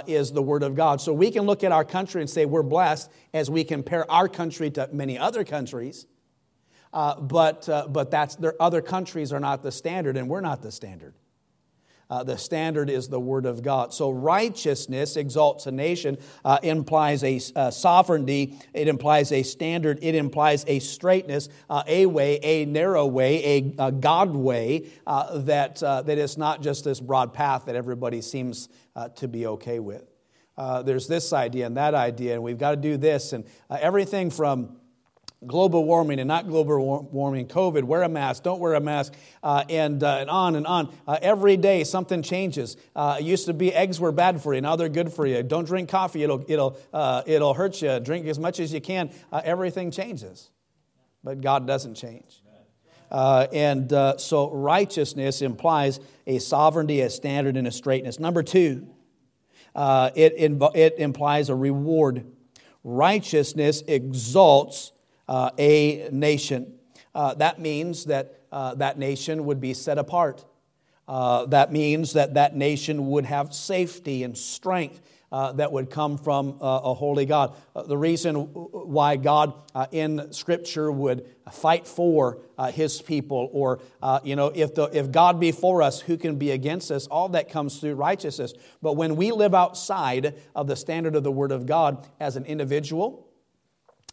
is 0.07 0.31
the 0.31 0.41
Word 0.41 0.63
of 0.63 0.75
God. 0.75 1.01
So 1.01 1.13
we 1.13 1.29
can 1.29 1.43
look 1.43 1.63
at 1.63 1.73
our 1.73 1.83
country 1.83 2.21
and 2.21 2.29
say 2.29 2.45
we're 2.45 2.63
blessed 2.63 3.11
as 3.33 3.49
we 3.49 3.65
compare 3.65 4.09
our 4.09 4.29
country 4.29 4.69
to 4.71 4.87
many 4.93 5.17
other 5.17 5.43
countries. 5.43 6.05
Uh, 6.91 7.19
but, 7.19 7.69
uh, 7.69 7.87
but 7.87 8.09
that's, 8.11 8.35
there, 8.35 8.55
other 8.59 8.81
countries 8.81 9.31
are 9.31 9.39
not 9.39 9.61
the 9.61 9.71
standard, 9.71 10.17
and 10.17 10.27
we're 10.27 10.41
not 10.41 10.61
the 10.61 10.71
standard. 10.71 11.13
Uh, 12.09 12.23
the 12.23 12.39
standard 12.39 12.89
is 12.89 13.07
the 13.07 13.19
Word 13.19 13.45
of 13.45 13.61
God. 13.61 13.93
So 13.93 14.09
righteousness 14.09 15.15
exalts 15.15 15.67
a 15.67 15.71
nation, 15.71 16.17
uh, 16.43 16.57
implies 16.63 17.23
a 17.23 17.39
uh, 17.55 17.69
sovereignty, 17.69 18.57
it 18.73 18.87
implies 18.87 19.31
a 19.31 19.43
standard, 19.43 19.99
it 20.01 20.15
implies 20.15 20.65
a 20.67 20.79
straightness, 20.79 21.49
uh, 21.69 21.83
a 21.85 22.07
way, 22.07 22.39
a 22.41 22.65
narrow 22.65 23.05
way, 23.05 23.45
a, 23.45 23.89
a 23.89 23.91
God 23.91 24.31
way 24.31 24.89
uh, 25.05 25.37
that, 25.41 25.75
that 25.81 26.17
is 26.17 26.35
not 26.35 26.63
just 26.63 26.83
this 26.83 26.99
broad 26.99 27.31
path 27.31 27.65
that 27.65 27.75
everybody 27.75 28.21
seems 28.21 28.69
to 29.15 29.27
be 29.27 29.45
okay 29.45 29.79
with. 29.79 30.03
there's 30.57 31.07
this 31.07 31.31
idea 31.31 31.67
and 31.67 31.77
that 31.77 31.93
idea, 31.93 32.33
and 32.33 32.41
we've 32.41 32.57
got 32.57 32.71
to 32.71 32.77
do 32.77 32.97
this, 32.97 33.33
and 33.33 33.45
everything 33.69 34.31
from 34.31 34.78
global 35.47 35.85
warming 35.85 36.19
and 36.19 36.27
not 36.27 36.47
global 36.47 37.07
warming, 37.11 37.47
COVID, 37.47 37.83
wear 37.83 38.03
a 38.03 38.09
mask, 38.09 38.43
don't 38.43 38.59
wear 38.59 38.73
a 38.73 38.81
mask, 38.81 39.13
uh, 39.41 39.63
and, 39.69 40.03
uh, 40.03 40.17
and 40.19 40.29
on 40.29 40.55
and 40.55 40.67
on. 40.67 40.93
Uh, 41.07 41.17
every 41.21 41.55
day 41.55 41.83
something 41.83 42.21
changes. 42.21 42.75
Uh, 42.95 43.17
it 43.19 43.23
used 43.23 43.45
to 43.45 43.53
be 43.53 43.73
eggs 43.73 43.99
were 43.99 44.11
bad 44.11 44.41
for 44.41 44.53
you, 44.53 44.61
now 44.61 44.75
they're 44.75 44.89
good 44.89 45.11
for 45.11 45.25
you. 45.25 45.41
Don't 45.41 45.65
drink 45.65 45.89
coffee, 45.89 46.23
it'll, 46.23 46.43
it'll, 46.47 46.77
uh, 46.93 47.23
it'll 47.25 47.53
hurt 47.53 47.81
you. 47.81 47.99
Drink 47.99 48.27
as 48.27 48.37
much 48.37 48.59
as 48.59 48.73
you 48.73 48.81
can. 48.81 49.11
Uh, 49.31 49.41
everything 49.43 49.91
changes, 49.91 50.49
but 51.23 51.39
God 51.39 51.65
doesn't 51.65 51.95
change. 51.95 52.41
and 53.09 53.91
so 54.19 54.51
righteousness 54.51 55.41
implies 55.41 56.01
a 56.27 56.39
sovereignty, 56.39 56.99
a 57.01 57.09
standard, 57.09 57.55
and 57.55 57.65
a 57.65 57.71
straightness. 57.71 58.19
Number 58.19 58.43
two, 58.43 58.89
it, 59.73 60.33
it 60.35 60.99
implies 60.99 61.47
a 61.47 61.55
reward. 61.55 62.25
Righteousness 62.83 63.83
exalts 63.87 64.91
uh, 65.29 65.51
a 65.59 66.09
nation. 66.11 66.73
Uh, 67.13 67.35
that 67.35 67.61
means 67.61 68.05
that 68.05 68.41
uh, 68.51 68.73
that 68.75 68.97
nation 68.97 69.45
would 69.45 69.61
be 69.61 69.75
set 69.75 69.99
apart. 69.99 70.43
Uh, 71.07 71.45
that 71.45 71.71
means 71.71 72.13
that 72.13 72.33
that 72.33 72.55
nation 72.55 73.07
would 73.09 73.25
have 73.25 73.53
safety 73.53 74.23
and 74.23 74.37
strength. 74.37 74.99
Uh, 75.31 75.51
that 75.51 75.71
would 75.71 75.91
come 75.91 76.17
from 76.17 76.57
uh, 76.59 76.79
a 76.85 76.93
holy 76.95 77.23
God. 77.23 77.55
the 77.85 77.95
reason 77.95 78.33
why 78.35 79.15
God 79.15 79.53
in 79.91 80.33
Scripture 80.33 80.91
would 80.91 81.27
fight 81.51 81.85
for 81.85 82.39
His 82.73 82.99
people, 82.99 83.47
or 83.51 83.79
you 84.23 84.35
know, 84.35 84.47
if 84.47 84.73
the 84.73 84.85
if 84.85 85.11
God 85.11 85.39
be 85.39 85.51
for 85.51 85.83
us, 85.83 86.01
who 86.01 86.17
can 86.17 86.37
be 86.37 86.49
against 86.49 86.89
us? 86.89 87.05
All 87.05 87.29
that 87.29 87.47
comes 87.47 87.77
through 87.77 87.93
righteousness. 87.93 88.53
But 88.81 88.93
when 88.93 89.17
we 89.17 89.31
live 89.31 89.53
outside 89.53 90.33
of 90.55 90.65
the 90.65 90.75
standard 90.75 91.15
of 91.15 91.23
the 91.23 91.31
Word 91.31 91.51
of 91.51 91.67
God 91.67 92.07
as 92.19 92.35
an 92.35 92.45
individual, 92.45 93.29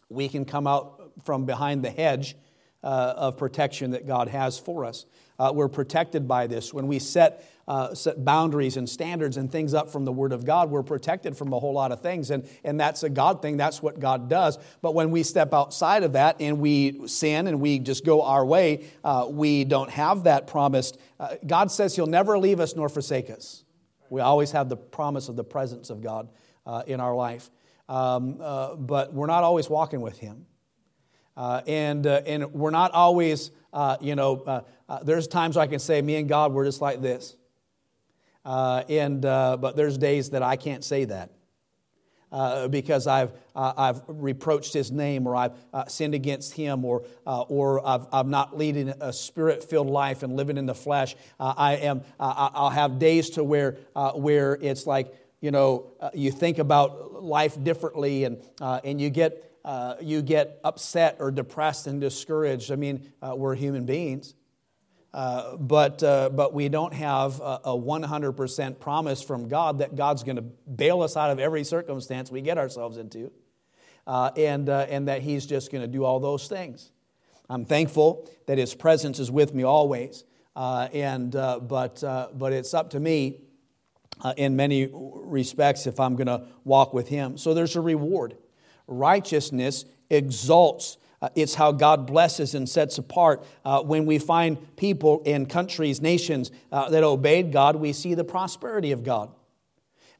we 0.09 0.29
can 0.29 0.45
come 0.45 0.67
out 0.67 0.96
from 1.23 1.45
behind 1.45 1.83
the 1.83 1.91
hedge 1.91 2.35
uh, 2.83 3.13
of 3.17 3.37
protection 3.37 3.91
that 3.91 4.05
God 4.07 4.27
has 4.27 4.59
for 4.59 4.85
us. 4.85 5.05
Uh, 5.39 5.51
we're 5.53 5.67
protected 5.67 6.27
by 6.27 6.47
this. 6.47 6.73
When 6.73 6.87
we 6.87 6.99
set, 6.99 7.45
uh, 7.67 7.93
set 7.93 8.23
boundaries 8.25 8.77
and 8.77 8.89
standards 8.89 9.37
and 9.37 9.51
things 9.51 9.73
up 9.73 9.89
from 9.89 10.03
the 10.03 10.11
Word 10.11 10.31
of 10.31 10.45
God, 10.45 10.71
we're 10.71 10.83
protected 10.83 11.37
from 11.37 11.53
a 11.53 11.59
whole 11.59 11.73
lot 11.73 11.91
of 11.91 12.01
things. 12.01 12.31
And, 12.31 12.47
and 12.63 12.79
that's 12.79 13.03
a 13.03 13.09
God 13.09 13.41
thing, 13.41 13.57
that's 13.57 13.81
what 13.81 13.99
God 13.99 14.29
does. 14.29 14.57
But 14.81 14.95
when 14.95 15.11
we 15.11 15.23
step 15.23 15.53
outside 15.53 16.03
of 16.03 16.13
that 16.13 16.37
and 16.39 16.59
we 16.59 17.07
sin 17.07 17.47
and 17.47 17.61
we 17.61 17.77
just 17.79 18.03
go 18.03 18.23
our 18.23 18.45
way, 18.45 18.85
uh, 19.03 19.27
we 19.29 19.63
don't 19.63 19.91
have 19.91 20.23
that 20.23 20.47
promised. 20.47 20.97
Uh, 21.19 21.35
God 21.45 21.71
says 21.71 21.95
He'll 21.95 22.07
never 22.07 22.39
leave 22.39 22.59
us 22.59 22.75
nor 22.75 22.89
forsake 22.89 23.29
us. 23.29 23.63
We 24.09 24.21
always 24.21 24.51
have 24.51 24.69
the 24.69 24.77
promise 24.77 25.29
of 25.29 25.35
the 25.35 25.43
presence 25.43 25.89
of 25.89 26.01
God 26.01 26.29
uh, 26.65 26.83
in 26.87 26.99
our 26.99 27.13
life. 27.13 27.51
Um, 27.89 28.37
but 28.79 29.13
we're 29.13 29.27
not 29.27 29.43
always 29.43 29.69
walking 29.69 30.01
with 30.01 30.17
Him. 30.17 30.45
Uh, 31.37 31.61
and, 31.67 32.07
uh, 32.07 32.21
and 32.25 32.51
we're 32.51 32.71
not 32.71 32.91
always, 32.93 33.51
uh, 33.71 33.95
you 34.01 34.15
know, 34.15 34.41
uh, 34.47 34.61
uh, 34.89 35.03
there's 35.03 35.27
times 35.27 35.55
I 35.55 35.67
can 35.67 35.77
say, 35.77 36.01
me 36.01 36.15
and 36.15 36.27
God, 36.27 36.51
we're 36.51 36.65
just 36.65 36.81
like 36.81 36.99
this. 36.99 37.35
Uh, 38.43 38.83
and, 38.89 39.21
but 39.21 39.75
there's 39.75 39.97
days 39.99 40.31
that 40.31 40.41
I 40.41 40.55
can't 40.55 40.83
say 40.83 41.05
that. 41.05 41.29
because 42.71 43.05
I've, 43.05 43.33
I've 43.55 44.01
reproached 44.07 44.73
his 44.73 44.89
name 44.89 45.27
or 45.27 45.35
I've 45.35 45.53
sinned 45.89 46.15
against 46.15 46.53
him 46.53 46.83
or, 46.85 47.03
or 47.25 47.85
I've, 47.85 48.07
I'm 48.11 48.31
not 48.31 48.57
leading 48.57 48.89
a 48.89 49.13
spirit 49.13 49.63
filled 49.63 49.89
life 49.89 50.23
and 50.23 50.35
living 50.35 50.57
in 50.57 50.65
the 50.65 50.73
flesh. 50.73 51.15
I 51.39 51.75
am, 51.75 52.01
I'll 52.19 52.71
have 52.71 52.97
days 52.97 53.31
to 53.31 53.43
where, 53.43 53.77
where 54.15 54.57
it's 54.59 54.87
like, 54.87 55.13
you 55.41 55.51
know, 55.51 55.91
you 56.15 56.31
think 56.31 56.57
about 56.57 57.21
life 57.21 57.61
differently 57.61 58.23
and, 58.23 58.41
and 58.59 58.99
you 58.99 59.11
get 59.11 59.43
uh, 59.65 59.95
you 60.01 60.21
get 60.21 60.59
upset 60.63 61.17
or 61.19 61.31
depressed 61.31 61.87
and 61.87 61.99
discouraged. 61.99 62.71
I 62.71 62.75
mean, 62.75 63.11
uh, 63.21 63.33
we're 63.35 63.55
human 63.55 63.85
beings. 63.85 64.33
Uh, 65.13 65.57
but, 65.57 66.03
uh, 66.03 66.29
but 66.29 66.53
we 66.53 66.69
don't 66.69 66.93
have 66.93 67.39
a, 67.39 67.61
a 67.65 67.77
100% 67.77 68.79
promise 68.79 69.21
from 69.21 69.47
God 69.47 69.79
that 69.79 69.95
God's 69.95 70.23
going 70.23 70.35
to 70.35 70.41
bail 70.41 71.01
us 71.01 71.17
out 71.17 71.31
of 71.31 71.39
every 71.39 71.63
circumstance 71.63 72.29
we 72.29 72.41
get 72.41 72.57
ourselves 72.57 72.97
into, 72.97 73.31
uh, 74.05 74.31
and, 74.37 74.69
uh, 74.69 74.85
and 74.89 75.07
that 75.07 75.21
He's 75.21 75.45
just 75.45 75.71
going 75.71 75.81
to 75.81 75.87
do 75.87 76.03
all 76.03 76.19
those 76.19 76.47
things. 76.47 76.91
I'm 77.49 77.65
thankful 77.65 78.29
that 78.45 78.57
His 78.57 78.75
presence 78.75 79.17
is 79.17 79.31
with 79.31 79.55
me 79.55 79.63
always, 79.63 80.23
and, 80.55 81.31
but, 81.31 82.01
but 82.01 82.53
it's 82.53 82.73
up 82.73 82.91
to 82.91 82.99
me 82.99 83.39
in 84.35 84.55
many 84.55 84.89
respects 84.93 85.87
if 85.87 85.99
I'm 85.99 86.15
going 86.15 86.27
to 86.27 86.45
walk 86.63 86.93
with 86.93 87.07
Him. 87.07 87.37
So 87.37 87.53
there's 87.53 87.75
a 87.75 87.81
reward 87.81 88.35
righteousness 88.87 89.85
exalts. 90.09 90.97
Uh, 91.21 91.29
it's 91.35 91.55
how 91.55 91.71
God 91.71 92.05
blesses 92.05 92.53
and 92.53 92.69
sets 92.69 92.97
apart. 92.97 93.43
Uh, 93.65 93.81
when 93.81 94.05
we 94.05 94.19
find 94.19 94.75
people 94.77 95.21
in 95.23 95.45
countries, 95.45 96.01
nations 96.01 96.51
uh, 96.71 96.89
that 96.89 97.03
obeyed 97.03 97.51
God, 97.51 97.75
we 97.75 97.93
see 97.93 98.13
the 98.13 98.23
prosperity 98.23 98.91
of 98.91 99.03
God. 99.03 99.31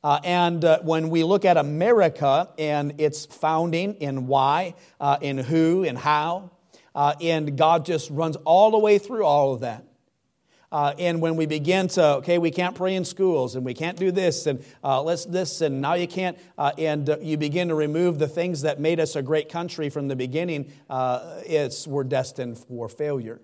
Uh, 0.03 0.19
and 0.23 0.63
uh, 0.63 0.80
when 0.82 1.10
we 1.10 1.23
look 1.23 1.45
at 1.45 1.58
America 1.58 2.49
and 2.58 2.99
its 2.99 3.25
founding 3.25 3.95
in 3.95 4.27
why, 4.27 4.75
uh, 4.99 5.17
in 5.21 5.38
who, 5.38 5.84
and 5.84 5.97
how, 5.97 6.51
and 6.95 7.56
God 7.58 7.86
just 7.86 8.10
runs 8.10 8.36
all 8.38 8.71
the 8.71 8.80
way 8.80 8.97
through 8.97 9.23
all 9.23 9.53
of 9.53 9.60
that. 9.62 9.87
Uh, 10.69 10.93
and 10.99 11.21
when 11.21 11.38
we 11.38 11.45
begin 11.45 11.88
to, 11.88 12.03
okay, 12.15 12.38
we 12.38 12.51
can't 12.51 12.75
pray 12.75 12.93
in 12.93 13.06
schools 13.06 13.56
and 13.56 13.65
we 13.65 13.73
can't 13.73 13.97
do 13.97 14.12
this 14.12 14.47
and 14.47 14.63
uh, 14.84 15.01
let's 15.01 15.23
this 15.23 15.62
and 15.62 15.80
now 15.80 15.93
you 15.93 16.08
can't, 16.08 16.38
uh, 16.58 16.73
and 16.77 17.10
uh, 17.10 17.17
you 17.21 17.38
begin 17.38 17.69
to 17.69 17.75
remove 17.75 18.19
the 18.19 18.27
things 18.27 18.63
that 18.63 18.77
made 18.77 18.99
us 18.99 19.15
a 19.15 19.21
great 19.21 19.47
country 19.47 19.89
from 19.89 20.10
the 20.10 20.15
beginning, 20.15 20.69
uh, 20.89 21.39
it's, 21.45 21.88
we're 21.88 22.03
destined 22.03 22.58
for 22.58 22.89
failure. 22.89 23.39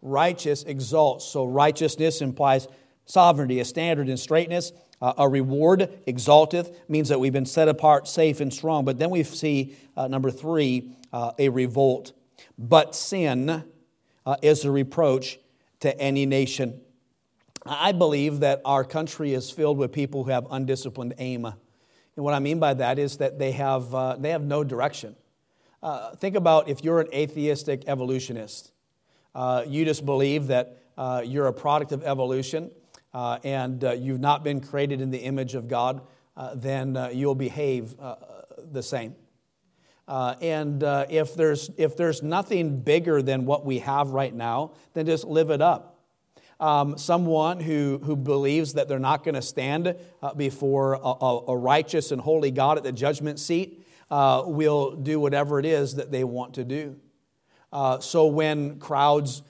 Righteous 0.00 0.62
exalts. 0.62 1.26
So 1.26 1.44
righteousness 1.44 2.22
implies 2.22 2.66
sovereignty, 3.04 3.60
a 3.60 3.64
standard 3.64 4.08
in 4.08 4.16
straightness. 4.16 4.72
Uh, 5.02 5.12
a 5.18 5.28
reward, 5.28 5.90
exalteth, 6.06 6.88
means 6.88 7.10
that 7.10 7.20
we've 7.20 7.32
been 7.32 7.44
set 7.44 7.68
apart, 7.68 8.08
safe, 8.08 8.40
and 8.40 8.54
strong. 8.54 8.86
But 8.86 8.98
then 8.98 9.10
we 9.10 9.22
see, 9.22 9.76
number 9.96 10.30
three, 10.30 10.96
a 11.12 11.50
revolt. 11.50 12.12
But 12.56 12.94
sin 12.94 13.64
is 14.40 14.64
a 14.64 14.70
reproach 14.70 15.38
to 15.84 16.00
any 16.00 16.24
nation. 16.24 16.80
I 17.66 17.92
believe 17.92 18.40
that 18.40 18.62
our 18.64 18.84
country 18.84 19.34
is 19.34 19.50
filled 19.50 19.76
with 19.76 19.92
people 19.92 20.24
who 20.24 20.30
have 20.30 20.46
undisciplined 20.50 21.12
aim. 21.18 21.44
And 21.44 22.24
what 22.24 22.32
I 22.32 22.38
mean 22.38 22.58
by 22.58 22.72
that 22.72 22.98
is 22.98 23.18
that 23.18 23.38
they 23.38 23.52
have, 23.52 23.94
uh, 23.94 24.16
they 24.16 24.30
have 24.30 24.42
no 24.42 24.64
direction. 24.64 25.14
Uh, 25.82 26.16
think 26.16 26.36
about 26.36 26.70
if 26.70 26.82
you're 26.82 27.02
an 27.02 27.08
atheistic 27.12 27.84
evolutionist. 27.86 28.72
Uh, 29.34 29.64
you 29.66 29.84
just 29.84 30.06
believe 30.06 30.46
that 30.46 30.78
uh, 30.96 31.22
you're 31.22 31.48
a 31.48 31.52
product 31.52 31.92
of 31.92 32.02
evolution 32.02 32.70
uh, 33.12 33.38
and 33.44 33.84
uh, 33.84 33.92
you've 33.92 34.20
not 34.20 34.42
been 34.42 34.62
created 34.62 35.02
in 35.02 35.10
the 35.10 35.18
image 35.18 35.54
of 35.54 35.68
God, 35.68 36.00
then 36.54 37.10
you'll 37.12 37.34
behave 37.34 37.94
the 38.72 38.82
same. 38.82 39.14
Uh, 40.06 40.34
and 40.40 40.84
uh, 40.84 41.06
if, 41.08 41.34
there's, 41.34 41.70
if 41.76 41.96
there's 41.96 42.22
nothing 42.22 42.80
bigger 42.80 43.22
than 43.22 43.46
what 43.46 43.64
we 43.64 43.78
have 43.78 44.10
right 44.10 44.34
now, 44.34 44.72
then 44.92 45.06
just 45.06 45.24
live 45.24 45.50
it 45.50 45.62
up. 45.62 45.98
Um, 46.60 46.98
someone 46.98 47.58
who, 47.58 48.00
who 48.04 48.14
believes 48.14 48.74
that 48.74 48.86
they're 48.88 48.98
not 48.98 49.24
going 49.24 49.34
to 49.34 49.42
stand 49.42 49.96
uh, 50.22 50.34
before 50.34 50.94
a, 50.94 51.38
a, 51.48 51.56
righteous 51.56 52.12
and 52.12 52.20
holy 52.20 52.52
God 52.52 52.78
at 52.78 52.84
the 52.84 52.92
judgment 52.92 53.40
seat 53.40 53.84
uh, 54.10 54.44
will 54.46 54.94
do 54.94 55.18
whatever 55.18 55.58
it 55.58 55.66
is 55.66 55.96
that 55.96 56.12
they 56.12 56.22
want 56.22 56.54
to 56.54 56.64
do. 56.64 56.96
Uh, 57.72 57.98
so 57.98 58.26
when 58.26 58.78
crowds 58.78 59.42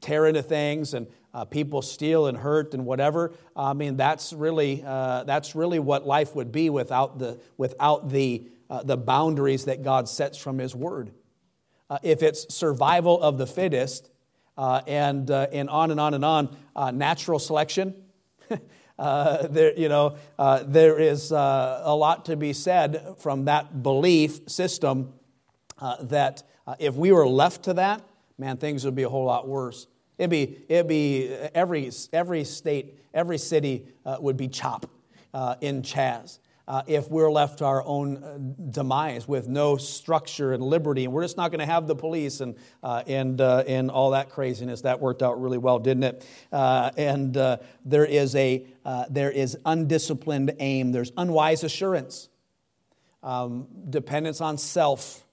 tear 0.00 0.26
into 0.26 0.42
things 0.42 0.94
and 0.94 1.08
uh, 1.34 1.44
people 1.44 1.82
steal 1.82 2.26
and 2.26 2.38
hurt 2.38 2.74
and 2.74 2.84
whatever. 2.84 3.32
I 3.56 3.72
mean, 3.72 3.96
that's 3.96 4.32
really, 4.32 4.82
that's 4.82 5.54
really 5.54 5.78
what 5.78 6.06
life 6.06 6.36
would 6.36 6.52
be 6.52 6.70
without 6.70 7.18
the, 7.18 7.40
without 7.56 8.10
the 8.10 8.46
uh, 8.72 8.82
the 8.82 8.96
boundaries 8.96 9.66
that 9.66 9.82
God 9.82 10.08
sets 10.08 10.38
from 10.38 10.56
His 10.56 10.74
Word. 10.74 11.12
Uh, 11.90 11.98
if 12.02 12.22
it's 12.22 12.52
survival 12.54 13.22
of 13.22 13.36
the 13.36 13.46
fittest, 13.46 14.10
uh, 14.56 14.80
and, 14.86 15.30
uh, 15.30 15.46
and 15.52 15.68
on 15.68 15.90
and 15.90 16.00
on 16.00 16.14
and 16.14 16.24
on, 16.24 16.56
uh, 16.74 16.90
natural 16.90 17.38
selection, 17.38 17.94
uh, 18.98 19.46
there, 19.48 19.78
you 19.78 19.90
know, 19.90 20.16
there 20.64 20.98
is 20.98 21.32
a 21.32 21.94
lot 21.94 22.24
to 22.24 22.36
be 22.36 22.54
said 22.54 23.14
from 23.18 23.44
that 23.44 23.82
belief 23.82 24.48
system 24.48 25.12
that 26.00 26.42
if 26.78 26.94
we 26.94 27.12
were 27.12 27.28
left 27.28 27.64
to 27.64 27.74
that, 27.74 28.02
man, 28.38 28.56
things 28.56 28.86
would 28.86 28.94
be 28.94 29.02
a 29.02 29.08
whole 29.10 29.26
lot 29.26 29.46
worse. 29.46 29.86
It'd 30.16 30.30
be, 30.30 30.64
it'd 30.70 30.88
be 30.88 31.28
every, 31.54 31.90
every 32.10 32.44
state, 32.44 32.98
every 33.12 33.36
city 33.36 33.86
would 34.18 34.38
be 34.38 34.48
chop 34.48 34.86
in 35.60 35.82
Chaz 35.82 36.38
uh, 36.68 36.82
if 36.86 37.10
we're 37.10 37.30
left 37.30 37.58
to 37.58 37.64
our 37.64 37.84
own 37.84 38.22
uh, 38.22 38.38
demise 38.70 39.26
with 39.26 39.48
no 39.48 39.76
structure 39.76 40.52
and 40.52 40.62
liberty, 40.62 41.04
and 41.04 41.12
we're 41.12 41.24
just 41.24 41.36
not 41.36 41.50
going 41.50 41.58
to 41.58 41.66
have 41.66 41.86
the 41.86 41.96
police 41.96 42.40
and, 42.40 42.56
uh, 42.82 43.02
and, 43.06 43.40
uh, 43.40 43.64
and 43.66 43.90
all 43.90 44.10
that 44.10 44.30
craziness. 44.30 44.82
That 44.82 45.00
worked 45.00 45.22
out 45.22 45.40
really 45.40 45.58
well, 45.58 45.78
didn't 45.78 46.04
it? 46.04 46.26
Uh, 46.52 46.90
and 46.96 47.36
uh, 47.36 47.58
there, 47.84 48.04
is 48.04 48.34
a, 48.36 48.64
there 49.10 49.30
is 49.30 49.56
undisciplined 49.66 50.54
aim, 50.60 50.92
there's 50.92 51.12
unwise 51.16 51.64
assurance, 51.64 52.28
um, 53.22 53.66
dependence 53.90 54.40
on 54.40 54.56
self, 54.56 55.24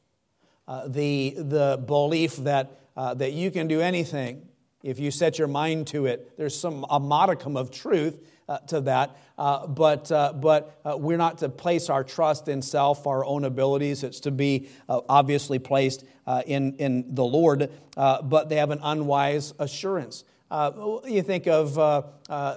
the, 0.88 1.36
the 1.38 1.84
belief 1.86 2.38
that, 2.38 2.80
that 2.96 3.34
you 3.34 3.52
can 3.52 3.68
do 3.68 3.82
anything 3.82 4.49
if 4.84 5.00
you 5.00 5.12
set 5.12 5.38
your 5.38 5.48
mind 5.48 5.88
to 5.88 6.06
it. 6.06 6.38
There's 6.38 6.58
some, 6.58 6.86
a 6.90 7.00
modicum 7.00 7.58
of 7.58 7.72
truth 7.72 8.18
uh, 8.50 8.58
to 8.58 8.82
that. 8.82 9.16
Uh, 9.38 9.68
but 9.68 10.12
uh, 10.12 10.34
but 10.34 10.82
uh, 10.84 10.98
we're 10.98 11.18
not 11.18 11.38
to 11.38 11.50
place 11.50 11.88
our 11.88 12.04
trust 12.04 12.48
in 12.48 12.64
self, 12.64 13.06
our 13.06 13.24
own 13.24 13.46
abilities. 13.46 14.04
It's 14.04 14.22
to 14.22 14.32
be 14.32 14.70
uh, 14.90 15.02
obviously 15.08 15.60
placed 15.60 16.04
uh, 16.26 16.42
in, 16.48 16.76
in 16.78 17.14
the 17.14 17.24
Lord, 17.24 17.72
but 17.96 18.50
they 18.50 18.56
have 18.56 18.72
an 18.72 18.80
unwise 18.82 19.54
assurance. 19.60 20.24
you 20.52 21.22
think 21.22 21.46
of 21.46 21.76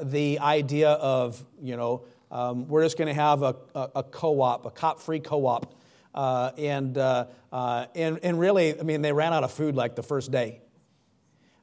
the 0.03 0.39
idea 0.41 0.91
of, 0.93 1.45
you 1.61 1.77
know, 1.77 2.05
um, 2.31 2.67
we're 2.69 2.85
just 2.85 2.97
going 2.97 3.09
to 3.09 3.21
have 3.21 3.43
a, 3.43 3.55
a, 3.75 3.91
a 3.97 4.03
co 4.03 4.41
op, 4.41 4.65
a 4.65 4.71
cop 4.71 4.99
free 4.99 5.21
co 5.21 5.45
op. 5.47 5.75
and, 6.59 6.97
and, 6.97 8.19
and 8.23 8.41
really, 8.41 8.81
I 8.81 8.83
mean, 8.83 9.03
they 9.03 9.13
ran 9.13 9.35
out 9.35 9.45
of 9.45 9.53
food 9.53 9.77
like 9.77 9.95
the 9.95 10.03
first 10.03 10.31
day. 10.31 10.62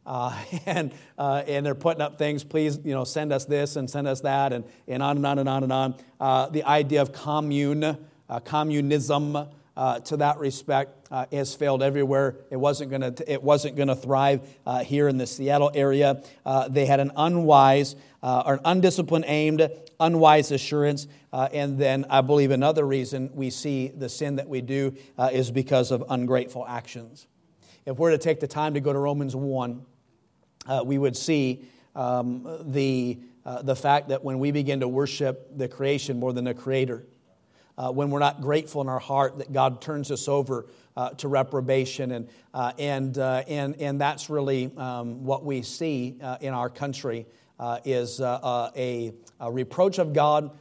Uh, 0.10 0.36
and, 0.65 0.91
uh, 1.19 1.43
and 1.48 1.65
they're 1.65 1.76
putting 1.76 2.02
up 2.02 2.17
things, 2.17 2.43
please, 2.43 2.80
you 2.84 2.93
know, 2.93 3.04
send 3.04 3.32
us 3.32 3.45
this 3.45 3.76
and 3.76 3.89
send 3.89 4.08
us 4.08 4.22
that, 4.22 4.52
and, 4.52 4.65
and 4.88 5.04
on 5.04 5.15
and 5.15 5.26
on 5.26 5.39
and 5.39 5.48
on 5.48 5.63
and 5.63 5.72
on. 5.72 5.95
Uh, 6.19 6.50
the 6.50 6.63
idea 6.63 7.02
of 7.02 7.13
commune, 7.13 7.84
uh, 7.84 8.39
communism, 8.43 9.38
uh, 9.78 10.00
to 10.00 10.17
that 10.17 10.39
respect, 10.39 11.08
uh, 11.12 11.26
has 11.32 11.56
failed 11.56 11.82
everywhere. 11.82 12.36
It 12.50 12.58
wasn't 12.58 12.89
going 12.89 13.13
to 13.13 13.32
it 13.32 13.41
wasn't 13.41 13.78
going 13.78 13.88
to 13.88 13.95
thrive 13.95 14.41
here 14.84 15.08
in 15.08 15.17
the 15.17 15.26
Seattle 15.28 15.72
area. 15.74 16.22
they 16.69 16.86
had 16.86 17.00
an 17.00 17.12
unwise 17.15 17.95
or 18.22 18.56
an 18.56 18.60
undisciplined 18.65 19.24
aimed, 19.26 19.69
unwise 19.98 20.52
assurance, 20.52 21.08
and 21.32 21.80
then 21.80 22.06
I 22.10 22.19
believe 22.19 22.52
another 22.52 22.86
reason 22.86 23.30
we 23.34 23.52
see 23.52 23.88
the 23.88 24.10
sin 24.10 24.36
that 24.36 24.50
we 24.50 24.60
do 24.60 24.95
is 25.32 25.50
because 25.50 25.91
of 25.91 26.04
ungrateful 26.10 26.65
actions. 26.67 27.28
If 27.86 27.98
we're 27.98 28.12
to 28.12 28.17
take 28.17 28.41
the 28.41 28.48
time 28.48 28.74
to 28.74 28.82
go 28.82 28.91
to 28.91 29.00
Romans 29.00 29.34
one 29.34 29.86
uh, 30.69 30.84
we 30.86 30.97
would 30.97 31.17
see 31.17 31.65
um, 31.95 32.47
the, 32.62 33.17
uh, 33.43 33.62
the 33.63 33.75
fact 33.75 34.10
that 34.10 34.23
when 34.23 34.39
we 34.39 34.51
begin 34.51 34.79
to 34.82 34.88
worship 34.88 35.58
the 35.58 35.67
creation 35.67 36.19
more 36.19 36.32
than 36.32 36.45
the 36.45 36.53
creator, 36.53 37.03
uh, 37.77 37.91
when 37.91 38.12
we're 38.12 38.19
not 38.19 38.41
grateful 38.41 38.82
in 38.82 38.88
our 38.88 38.99
heart 38.99 39.39
that 39.39 39.51
God 39.51 39.82
turns 39.82 40.12
us 40.12 40.27
over 40.27 40.67
uh, 40.95 41.10
to 41.12 41.27
reprobation. 41.27 42.12
And, 42.12 42.29
uh, 42.53 42.73
and, 42.77 43.17
uh, 43.17 43.43
and, 43.47 43.75
and 43.77 43.99
that's 43.99 44.29
really 44.29 44.69
um, 44.77 45.23
what 45.23 45.43
we 45.43 45.62
see 45.63 46.17
in 46.41 46.53
our 46.53 46.69
country 46.69 47.25
is 47.86 48.19
a, 48.19 48.71
a, 48.75 49.13
reproach 49.51 49.97
of 49.97 50.13
God, 50.13 50.51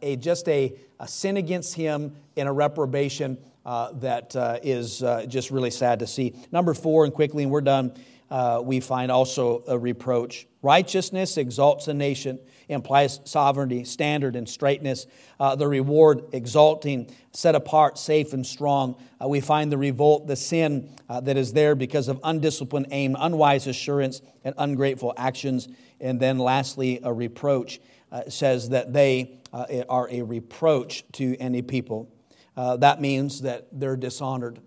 a, 0.00 0.16
just 0.16 0.48
a, 0.48 0.72
a 0.98 1.08
sin 1.08 1.36
against 1.36 1.74
Him, 1.74 2.14
and 2.36 2.48
a 2.48 2.52
reprobation 2.52 3.38
that 3.64 4.60
is 4.62 5.00
just 5.28 5.50
really 5.50 5.70
sad 5.70 5.98
to 5.98 6.06
see. 6.06 6.34
Number 6.52 6.74
four, 6.74 7.04
and 7.04 7.12
quickly, 7.12 7.42
and 7.42 7.52
we're 7.52 7.60
done 7.60 7.92
uh, 8.30 8.60
we 8.62 8.80
find 8.80 9.10
also 9.10 9.62
a 9.66 9.78
reproach. 9.78 10.46
Righteousness 10.60 11.36
exalts 11.36 11.88
a 11.88 11.94
nation, 11.94 12.38
implies 12.68 13.20
sovereignty, 13.24 13.84
standard, 13.84 14.36
and 14.36 14.48
straightness. 14.48 15.06
Uh, 15.38 15.54
the 15.54 15.68
reward, 15.68 16.24
exalting, 16.32 17.10
set 17.32 17.54
apart, 17.54 17.96
safe, 17.96 18.32
and 18.32 18.46
strong. 18.46 19.00
Uh, 19.22 19.28
we 19.28 19.40
find 19.40 19.72
the 19.72 19.78
revolt, 19.78 20.26
the 20.26 20.36
sin 20.36 20.90
uh, 21.08 21.20
that 21.20 21.36
is 21.36 21.52
there 21.52 21.74
because 21.74 22.08
of 22.08 22.20
undisciplined 22.22 22.88
aim, 22.90 23.16
unwise 23.18 23.66
assurance, 23.66 24.20
and 24.44 24.54
ungrateful 24.58 25.14
actions. 25.16 25.68
And 26.00 26.20
then 26.20 26.38
lastly, 26.38 27.00
a 27.02 27.12
reproach 27.12 27.80
uh, 28.10 28.28
says 28.28 28.70
that 28.70 28.92
they 28.92 29.38
uh, 29.52 29.84
are 29.88 30.08
a 30.10 30.22
reproach 30.22 31.04
to 31.12 31.36
any 31.38 31.62
people. 31.62 32.12
that 32.56 33.00
means 33.00 33.42
that 33.42 33.68
they're 33.72 33.96
dishonored. 33.96 34.60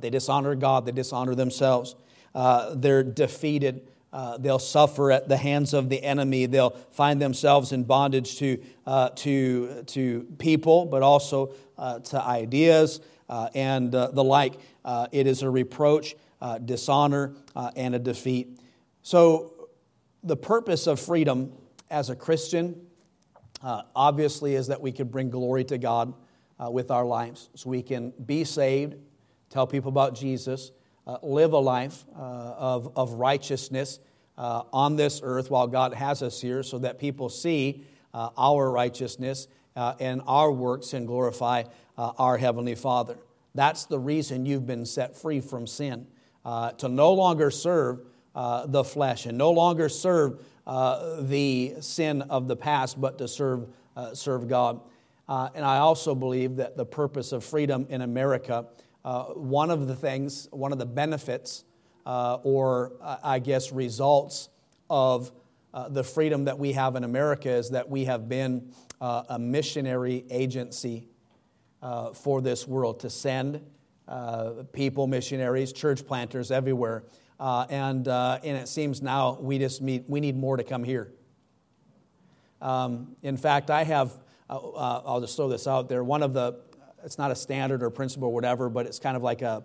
they 0.00 0.10
dishonor 0.10 0.54
God, 0.54 0.86
they 0.86 0.92
dishonor 0.92 1.34
themselves. 1.34 1.94
Uh, 2.38 2.72
they're 2.76 3.02
defeated. 3.02 3.88
Uh, 4.12 4.38
they'll 4.38 4.60
suffer 4.60 5.10
at 5.10 5.28
the 5.28 5.36
hands 5.36 5.74
of 5.74 5.88
the 5.88 6.00
enemy. 6.04 6.46
They'll 6.46 6.70
find 6.92 7.20
themselves 7.20 7.72
in 7.72 7.82
bondage 7.82 8.38
to, 8.38 8.62
uh, 8.86 9.08
to, 9.16 9.82
to 9.82 10.22
people, 10.38 10.86
but 10.86 11.02
also 11.02 11.52
uh, 11.76 11.98
to 11.98 12.22
ideas 12.22 13.00
uh, 13.28 13.48
and 13.56 13.90
the 13.90 14.22
like. 14.22 14.54
it 15.10 15.26
is 15.26 15.42
a 15.42 15.50
reproach, 15.50 16.14
dishonor, 16.64 17.34
and 17.74 17.96
a 17.96 17.98
defeat. 17.98 18.60
So, 19.02 19.54
the 20.22 20.36
purpose 20.36 20.86
of 20.86 21.00
freedom 21.00 21.52
as 21.90 22.08
a 22.08 22.14
Christian 22.14 22.86
obviously 23.96 24.54
is 24.54 24.68
that 24.68 24.80
we 24.80 24.92
can 24.92 25.08
bring 25.08 25.30
glory 25.30 25.64
to 25.64 25.76
God 25.76 26.14
with 26.70 26.92
our 26.92 27.04
lives. 27.04 27.50
So, 27.56 27.68
we 27.68 27.82
can 27.82 28.12
be 28.24 28.44
saved, 28.44 28.94
tell 29.50 29.66
people 29.66 29.88
about 29.88 30.14
Jesus 30.14 30.70
uh, 31.08 31.16
live 31.22 31.54
a 31.54 31.58
life 31.58 32.04
uh, 32.14 32.20
of, 32.20 32.92
of 32.94 33.14
righteousness 33.14 33.98
uh, 34.36 34.62
on 34.74 34.94
this 34.94 35.20
earth 35.24 35.50
while 35.50 35.66
God 35.66 35.94
has 35.94 36.22
us 36.22 36.38
here 36.38 36.62
so 36.62 36.78
that 36.80 36.98
people 36.98 37.30
see 37.30 37.82
uh, 38.12 38.28
our 38.36 38.70
righteousness 38.70 39.48
uh, 39.74 39.94
and 40.00 40.20
our 40.26 40.52
works 40.52 40.92
and 40.92 41.06
glorify 41.06 41.64
uh, 41.96 42.12
our 42.18 42.36
Heavenly 42.36 42.74
Father. 42.74 43.16
That's 43.54 43.86
the 43.86 43.98
reason 43.98 44.44
you've 44.44 44.66
been 44.66 44.84
set 44.84 45.16
free 45.16 45.40
from 45.40 45.66
sin, 45.66 46.06
to 46.44 46.88
no 46.88 47.12
longer 47.14 47.50
serve 47.50 48.00
the 48.34 48.84
flesh 48.84 49.26
and 49.26 49.36
no 49.36 49.50
longer 49.50 49.88
serve 49.88 50.44
the 50.66 51.74
sin 51.80 52.22
of 52.22 52.46
the 52.46 52.54
past, 52.54 53.00
but 53.00 53.18
to 53.18 53.26
serve, 53.26 53.66
serve 54.12 54.46
God. 54.48 54.80
and 55.26 55.64
I 55.64 55.78
also 55.78 56.14
believe 56.14 56.56
that 56.56 56.76
the 56.76 56.84
purpose 56.84 57.32
of 57.32 57.42
freedom 57.42 57.86
in 57.88 58.02
America, 58.02 58.66
one 59.34 59.70
of 59.70 59.86
the 59.86 59.96
things, 59.96 60.48
one 60.50 60.72
of 60.72 60.78
the 60.78 60.86
benefits, 60.86 61.64
or 62.04 62.92
I 63.22 63.38
guess 63.38 63.72
results 63.72 64.48
of 64.90 65.32
uh, 65.74 65.88
the 65.88 66.02
freedom 66.02 66.46
that 66.46 66.58
we 66.58 66.72
have 66.72 66.96
in 66.96 67.04
America 67.04 67.50
is 67.50 67.70
that 67.70 67.88
we 67.88 68.06
have 68.06 68.28
been 68.28 68.72
uh, 69.00 69.24
a 69.28 69.38
missionary 69.38 70.24
agency 70.30 71.06
uh, 71.82 72.12
for 72.12 72.40
this 72.40 72.66
world 72.66 73.00
to 73.00 73.10
send 73.10 73.60
uh, 74.08 74.64
people, 74.72 75.06
missionaries, 75.06 75.72
church 75.72 76.06
planters 76.06 76.50
everywhere. 76.50 77.04
Uh, 77.38 77.66
and, 77.68 78.08
uh, 78.08 78.38
and 78.42 78.56
it 78.56 78.66
seems 78.66 79.02
now 79.02 79.38
we 79.40 79.58
just 79.58 79.82
need, 79.82 80.04
we 80.08 80.20
need 80.20 80.36
more 80.36 80.56
to 80.56 80.64
come 80.64 80.82
here. 80.82 81.12
Um, 82.60 83.14
in 83.22 83.36
fact, 83.36 83.70
I 83.70 83.84
have, 83.84 84.12
I'll 84.50 85.20
just 85.20 85.36
throw 85.36 85.48
this 85.48 85.68
out 85.68 85.88
there. 85.88 86.02
One 86.02 86.22
of 86.22 86.32
the, 86.32 86.58
it's 87.04 87.18
not 87.18 87.30
a 87.30 87.36
standard 87.36 87.82
or 87.82 87.90
principle 87.90 88.28
or 88.28 88.34
whatever, 88.34 88.68
but 88.68 88.86
it's 88.86 88.98
kind 88.98 89.16
of 89.16 89.22
like 89.22 89.42
a, 89.42 89.64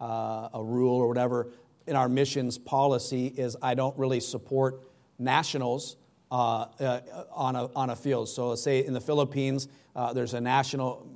a 0.00 0.60
rule 0.62 0.96
or 0.96 1.08
whatever 1.08 1.48
in 1.86 1.96
our 1.96 2.08
missions 2.08 2.58
policy 2.58 3.26
is 3.26 3.56
I 3.60 3.74
don't 3.74 3.96
really 3.98 4.20
support 4.20 4.80
nationals 5.18 5.96
uh, 6.30 6.66
uh, 6.80 7.00
on, 7.32 7.56
a, 7.56 7.66
on 7.74 7.90
a 7.90 7.96
field. 7.96 8.28
So, 8.28 8.50
let's 8.50 8.62
say 8.62 8.84
in 8.84 8.92
the 8.92 9.00
Philippines, 9.00 9.68
uh, 9.94 10.12
there's 10.12 10.34
a 10.34 10.40
national 10.40 11.06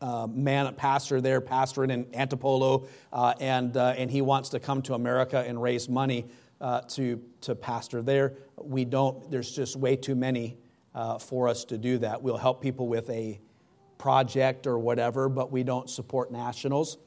uh, 0.00 0.26
man, 0.26 0.66
a 0.66 0.72
pastor 0.72 1.20
there, 1.20 1.40
pastoring 1.40 1.90
in 1.90 2.04
Antipolo, 2.12 2.86
uh, 3.12 3.34
and, 3.40 3.76
uh, 3.76 3.94
and 3.96 4.10
he 4.10 4.20
wants 4.20 4.50
to 4.50 4.60
come 4.60 4.82
to 4.82 4.94
America 4.94 5.42
and 5.46 5.60
raise 5.60 5.88
money 5.88 6.26
to, 6.88 7.20
to 7.42 7.54
pastor 7.54 8.00
there. 8.00 8.34
We 8.56 8.86
don't, 8.86 9.30
there's 9.30 9.54
just 9.54 9.76
way 9.76 9.96
too 9.96 10.14
many 10.14 10.56
for 11.20 11.48
us 11.48 11.64
to 11.66 11.76
do 11.76 11.98
that. 11.98 12.22
We'll 12.22 12.38
help 12.38 12.62
people 12.62 12.86
with 12.88 13.10
a 13.10 13.38
project 13.98 14.66
or 14.66 14.78
whatever, 14.78 15.28
but 15.28 15.50
we 15.50 15.62
don't 15.62 15.88
support 15.88 16.30
nationals. 16.30 16.98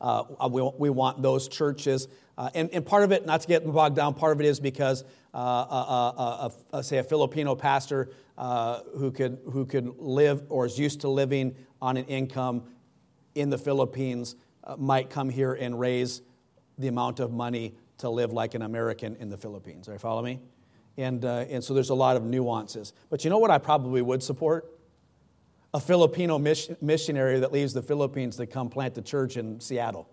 Uh, 0.00 0.24
we, 0.50 0.62
we 0.78 0.90
want 0.90 1.22
those 1.22 1.48
churches. 1.48 2.08
Uh, 2.38 2.50
and, 2.54 2.68
and 2.72 2.84
part 2.84 3.02
of 3.02 3.12
it, 3.12 3.24
not 3.24 3.40
to 3.40 3.48
get 3.48 3.66
bogged 3.70 3.96
down, 3.96 4.14
part 4.14 4.32
of 4.32 4.40
it 4.40 4.46
is 4.46 4.60
because 4.60 5.04
uh, 5.32 5.38
uh, 5.38 6.50
uh, 6.72 6.82
say, 6.82 6.98
a 6.98 7.02
Filipino 7.02 7.54
pastor 7.54 8.10
who, 8.96 9.10
could, 9.10 9.38
who 9.52 9.64
could 9.64 9.98
live 9.98 10.42
or 10.48 10.66
is 10.66 10.78
used 10.78 11.00
to 11.00 11.08
living 11.08 11.54
on 11.80 11.96
an 11.96 12.04
income 12.06 12.64
in 13.34 13.50
the 13.50 13.58
Philippines 13.58 14.36
might 14.78 15.10
come 15.10 15.30
here 15.30 15.54
and 15.54 15.78
raise 15.78 16.22
the 16.78 16.88
amount 16.88 17.20
of 17.20 17.32
money 17.32 17.74
to 17.98 18.10
live 18.10 18.32
like 18.32 18.54
an 18.54 18.62
American 18.62 19.16
in 19.16 19.28
the 19.28 19.36
Philippines. 19.36 19.88
Are 19.88 19.92
you 19.92 19.98
follow 19.98 20.22
me? 20.22 20.40
And, 20.98 21.24
and 21.24 21.62
so 21.62 21.74
there's 21.74 21.90
a 21.90 21.94
lot 21.94 22.16
of 22.16 22.24
nuances. 22.24 22.92
But 23.10 23.24
you 23.24 23.30
know 23.30 23.38
what 23.38 23.50
I 23.50 23.58
probably 23.58 24.02
would 24.02 24.22
support? 24.22 24.75
A 25.74 25.80
Filipino 25.80 26.38
missionary 26.38 27.40
that 27.40 27.52
leaves 27.52 27.74
the 27.74 27.82
Philippines 27.82 28.36
to 28.36 28.46
come 28.46 28.68
plant 28.68 28.94
the 28.94 29.02
church 29.02 29.36
in 29.36 29.60
Seattle. 29.60 30.08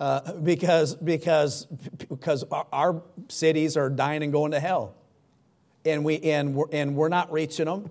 Uh, 0.00 0.32
because, 0.32 0.96
because, 0.96 1.66
because 2.08 2.44
our 2.72 3.02
cities 3.28 3.76
are 3.76 3.88
dying 3.88 4.22
and 4.22 4.32
going 4.32 4.50
to 4.50 4.60
hell. 4.60 4.94
And, 5.84 6.04
we, 6.04 6.18
and, 6.20 6.54
we're, 6.54 6.66
and 6.72 6.96
we're 6.96 7.08
not 7.08 7.32
reaching 7.32 7.66
them. 7.66 7.90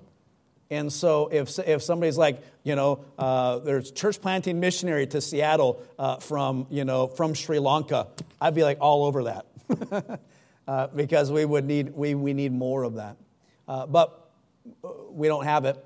And 0.69 0.91
so 0.91 1.29
if, 1.31 1.57
if 1.59 1.83
somebody's 1.83 2.17
like, 2.17 2.41
you 2.63 2.75
know, 2.75 3.05
uh, 3.17 3.59
there's 3.59 3.91
church 3.91 4.19
planting 4.19 4.59
missionary 4.59 5.05
to 5.07 5.21
Seattle 5.21 5.83
uh, 5.99 6.17
from, 6.17 6.67
you 6.69 6.83
know, 6.83 7.07
from 7.07 7.33
Sri 7.35 7.59
Lanka, 7.59 8.07
I'd 8.41 8.55
be 8.55 8.63
like 8.63 8.79
all 8.81 9.05
over 9.05 9.23
that. 9.23 10.19
uh, 10.67 10.87
because 10.87 11.31
we 11.31 11.45
would 11.45 11.65
need, 11.65 11.95
we, 11.95 12.15
we 12.15 12.33
need 12.33 12.51
more 12.51 12.83
of 12.83 12.95
that. 12.95 13.17
Uh, 13.67 13.85
but 13.85 14.22
we 15.09 15.27
don't 15.27 15.45
have 15.45 15.65
it. 15.65 15.83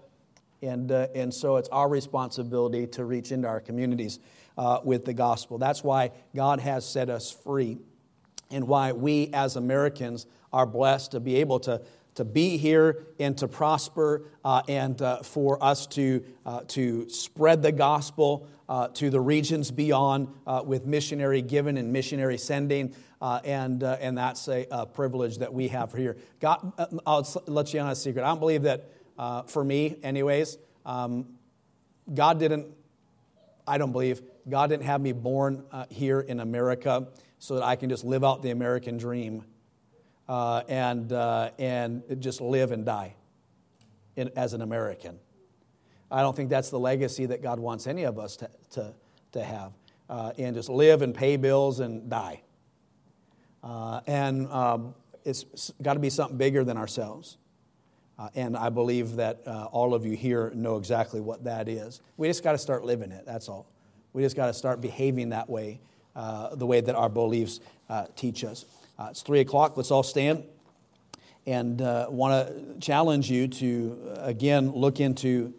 And, 0.62 0.92
uh, 0.92 1.08
and 1.14 1.34
so 1.34 1.58
it's 1.58 1.70
our 1.70 1.88
responsibility 1.88 2.88
to 2.88 3.06
reach 3.06 3.32
into 3.32 3.48
our 3.48 3.60
communities 3.60 4.20
uh, 4.58 4.80
with 4.84 5.06
the 5.06 5.14
gospel. 5.14 5.58
That's 5.58 5.84
why 5.84 6.12
God 6.36 6.60
has 6.60 6.88
set 6.88 7.10
us 7.10 7.32
free 7.32 7.78
and 8.50 8.68
why 8.68 8.92
we 8.92 9.30
as 9.34 9.56
Americans 9.56 10.26
are 10.52 10.66
blessed 10.66 11.12
to 11.12 11.20
be 11.20 11.36
able 11.36 11.60
to, 11.62 11.82
to 12.16 12.26
be 12.26 12.58
here 12.58 13.06
and 13.20 13.38
to 13.38 13.48
prosper 13.48 14.24
uh, 14.44 14.64
and 14.68 15.00
uh, 15.02 15.22
for 15.22 15.64
us 15.64 15.86
to, 15.88 16.24
uh, 16.46 16.62
to 16.70 17.08
spread 17.10 17.62
the 17.62 17.72
gospel 17.72 18.48
uh, 18.68 18.88
to 18.90 19.10
the 19.10 19.20
regions 19.20 19.70
beyond 19.70 20.28
with 20.66 20.86
missionary 20.86 21.42
giving 21.42 21.78
and 21.78 21.94
missionary 21.94 22.38
sending. 22.38 22.96
And, 23.22 23.84
and 23.84 24.18
that's 24.18 24.48
a, 24.48 24.68
a, 24.72 24.86
privilege 24.86 25.40
that 25.40 25.54
we 25.54 25.68
have 25.70 25.94
here. 25.94 26.18
God, 26.40 26.74
I'll 27.06 27.28
let 27.48 27.74
you 27.74 27.80
on 27.80 27.90
a 27.90 27.96
secret. 27.96 28.24
I 28.24 28.28
don't 28.28 28.40
believe 28.40 28.64
that, 28.64 28.90
for 29.48 29.64
me, 29.64 29.98
anyways, 30.04 30.58
um, 30.86 31.38
God 32.14 32.40
didn't, 32.40 32.68
I 33.68 33.78
don't 33.78 33.92
believe, 33.92 34.22
God 34.50 34.70
didn't 34.70 34.86
have 34.86 35.02
me 35.02 35.12
born 35.12 35.64
uh, 35.72 35.86
here 35.90 36.22
in 36.22 36.40
America 36.40 37.08
so 37.40 37.56
that 37.56 37.64
I 37.64 37.76
can 37.76 37.90
just 37.90 38.04
live 38.04 38.24
out 38.24 38.42
the 38.42 38.52
American 38.52 38.98
dream 38.98 39.44
uh, 40.28 40.64
and, 40.68 41.12
uh, 41.12 41.52
and 41.60 42.04
just 42.20 42.42
live 42.42 42.72
and 42.72 42.86
die 42.86 43.16
in, 44.16 44.32
as 44.36 44.54
an 44.54 44.62
American. 44.62 45.20
I 46.10 46.22
don't 46.22 46.36
think 46.36 46.50
that's 46.50 46.70
the 46.70 46.80
legacy 46.80 47.26
that 47.28 47.44
God 47.44 47.60
wants 47.60 47.86
any 47.88 48.04
of 48.04 48.18
us 48.18 48.38
to, 48.38 48.50
to, 48.72 48.94
to 49.34 49.44
have, 49.44 49.74
uh, 50.10 50.32
and 50.38 50.56
just 50.56 50.70
live 50.70 51.02
and 51.02 51.14
pay 51.14 51.36
bills 51.36 51.82
and 51.82 52.10
die. 52.10 52.42
Uh, 53.68 54.00
and 54.08 54.48
um, 54.48 54.96
it's 55.26 55.74
got 55.82 55.96
to 55.96 56.00
be 56.00 56.10
something 56.10 56.38
bigger 56.38 56.64
than 56.64 56.78
ourselves. 56.78 57.38
Uh, 58.18 58.30
and 58.34 58.56
I 58.56 58.70
believe 58.70 59.18
that 59.18 59.42
uh, 59.46 59.66
all 59.66 59.94
of 59.94 60.06
you 60.06 60.16
here 60.16 60.52
know 60.56 60.78
exactly 60.78 61.20
what 61.20 61.44
that 61.44 61.68
is. 61.68 62.02
We 62.16 62.30
just 62.30 62.44
got 62.44 62.54
to 62.54 62.58
start 62.58 62.86
living 62.86 63.12
it, 63.12 63.26
that's 63.26 63.50
all. 63.50 63.68
We 64.14 64.24
just 64.24 64.38
got 64.38 64.48
to 64.48 64.54
start 64.54 64.80
behaving 64.80 65.30
that 65.30 65.50
way, 65.50 65.82
uh, 66.16 66.56
the 66.56 66.66
way 66.66 66.80
that 66.80 66.96
our 66.96 67.10
beliefs 67.10 67.60
uh, 67.90 68.06
teach 68.16 68.46
us. 68.46 68.66
Uh, 68.98 69.10
it's 69.12 69.22
3 69.22 69.42
o'clock. 69.42 69.76
Let's 69.76 69.92
all 69.92 70.02
stand. 70.02 70.46
And 71.46 71.80
want 72.10 72.48
to 72.48 72.80
challenge 72.80 73.30
you 73.30 73.48
to, 73.48 74.14
again, 74.18 74.72
look 74.72 75.00
into 75.00 75.54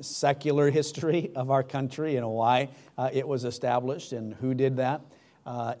secular 0.00 0.70
history 0.70 1.30
of 1.36 1.50
our 1.50 1.62
country 1.62 2.16
and 2.16 2.28
why 2.28 2.68
uh, 2.98 3.10
it 3.12 3.26
was 3.26 3.44
established 3.44 4.12
and 4.12 4.34
who 4.34 4.54
did 4.54 4.76
that. 4.76 5.00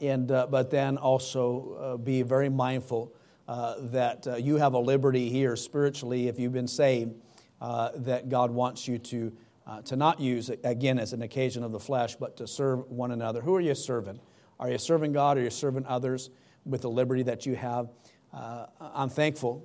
And, 0.00 0.28
but 0.28 0.70
then 0.70 0.96
also 0.96 2.00
be 2.02 2.22
very 2.22 2.48
mindful 2.48 3.12
that 3.46 4.26
you 4.40 4.56
have 4.56 4.74
a 4.74 4.78
liberty 4.78 5.28
here 5.28 5.56
spiritually 5.56 6.28
if 6.28 6.38
you've 6.38 6.52
been 6.52 6.68
saved 6.68 7.14
that 7.60 8.28
God 8.28 8.50
wants 8.50 8.88
you 8.88 8.98
to 8.98 9.32
uh, 9.70 9.80
to 9.82 9.94
not 9.94 10.18
use 10.18 10.50
again, 10.64 10.98
as 10.98 11.12
an 11.12 11.22
occasion 11.22 11.62
of 11.62 11.70
the 11.70 11.78
flesh, 11.78 12.16
but 12.16 12.36
to 12.36 12.46
serve 12.46 12.90
one 12.90 13.12
another. 13.12 13.40
Who 13.40 13.54
are 13.54 13.60
you 13.60 13.74
serving? 13.74 14.18
Are 14.58 14.68
you 14.68 14.78
serving 14.78 15.12
God? 15.12 15.36
Or 15.36 15.40
are 15.40 15.44
you 15.44 15.50
serving 15.50 15.86
others 15.86 16.30
with 16.64 16.82
the 16.82 16.90
liberty 16.90 17.22
that 17.22 17.46
you 17.46 17.54
have? 17.54 17.88
Uh, 18.34 18.66
I'm 18.80 19.08
thankful 19.08 19.64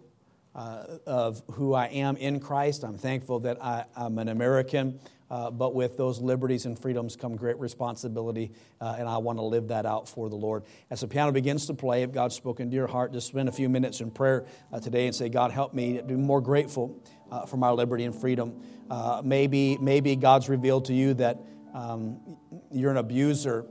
uh, 0.53 0.99
of 1.07 1.41
who 1.53 1.73
I 1.73 1.87
am 1.87 2.17
in 2.17 2.39
Christ. 2.39 2.83
I'm 2.83 2.99
thankful 2.99 3.39
that 3.41 3.63
I, 3.63 3.85
am 3.97 4.19
an 4.19 4.29
American, 4.29 4.99
uh, 5.29 5.51
but 5.51 5.73
with 5.73 5.97
those 5.97 6.19
liberties 6.19 6.65
and 6.65 6.77
freedoms 6.77 7.15
come 7.15 7.35
great 7.35 7.59
responsibility, 7.59 8.51
uh, 8.79 8.95
and 8.97 9.09
I 9.09 9.17
want 9.17 9.39
to 9.39 9.43
live 9.43 9.69
that 9.69 9.85
out 9.85 10.07
for 10.07 10.29
the 10.29 10.35
Lord. 10.35 10.63
As 10.89 11.01
the 11.01 11.07
piano 11.07 11.31
begins 11.31 11.65
to 11.67 11.73
play, 11.73 12.03
if 12.03 12.11
God's 12.11 12.35
spoken 12.35 12.69
to 12.69 12.75
your 12.75 12.87
heart, 12.87 13.11
just 13.13 13.27
spend 13.27 13.49
a 13.49 13.51
few 13.51 13.69
minutes 13.69 14.01
in 14.01 14.11
prayer 14.11 14.45
uh, 14.71 14.79
today 14.79 15.07
and 15.07 15.15
say, 15.15 15.29
God, 15.29 15.51
help 15.51 15.73
me 15.73 15.97
to 15.97 16.03
be 16.03 16.15
more 16.15 16.41
grateful 16.41 17.01
uh, 17.31 17.45
for 17.45 17.57
my 17.57 17.71
liberty 17.71 18.03
and 18.03 18.13
freedom. 18.13 18.61
Uh, 18.89 19.21
maybe, 19.23 19.77
maybe 19.79 20.15
God's 20.15 20.47
revealed 20.47 20.85
to 20.85 20.93
you 20.93 21.13
that 21.15 21.39
um, 21.73 22.37
you're 22.71 22.91
an 22.91 22.97
abuser 22.97 23.65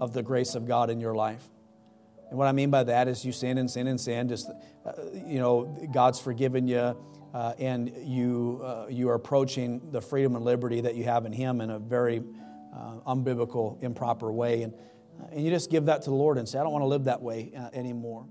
of 0.00 0.12
the 0.12 0.22
grace 0.22 0.54
of 0.54 0.66
God 0.66 0.90
in 0.90 1.00
your 1.00 1.14
life. 1.14 1.42
And 2.28 2.38
what 2.38 2.48
I 2.48 2.52
mean 2.52 2.70
by 2.70 2.84
that 2.84 3.08
is 3.08 3.24
you 3.24 3.32
sin 3.32 3.58
and 3.58 3.70
sin 3.70 3.86
and 3.86 4.00
sin. 4.00 4.28
Just, 4.28 4.50
uh, 4.86 4.92
you 5.26 5.38
know, 5.38 5.64
God's 5.92 6.18
forgiven 6.18 6.66
you, 6.66 6.96
uh, 7.32 7.54
and 7.58 7.92
you, 8.02 8.60
uh, 8.62 8.86
you 8.88 9.08
are 9.08 9.14
approaching 9.14 9.90
the 9.90 10.00
freedom 10.00 10.36
and 10.36 10.44
liberty 10.44 10.80
that 10.82 10.94
you 10.94 11.04
have 11.04 11.24
in 11.26 11.32
Him 11.32 11.60
in 11.60 11.70
a 11.70 11.78
very 11.78 12.22
uh, 12.74 12.96
unbiblical, 13.06 13.82
improper 13.82 14.32
way. 14.32 14.62
And, 14.62 14.74
and 15.30 15.44
you 15.44 15.50
just 15.50 15.70
give 15.70 15.86
that 15.86 16.02
to 16.02 16.10
the 16.10 16.16
Lord 16.16 16.38
and 16.38 16.48
say, 16.48 16.58
I 16.58 16.62
don't 16.62 16.72
want 16.72 16.82
to 16.82 16.88
live 16.88 17.04
that 17.04 17.22
way 17.22 17.52
anymore. 17.72 18.26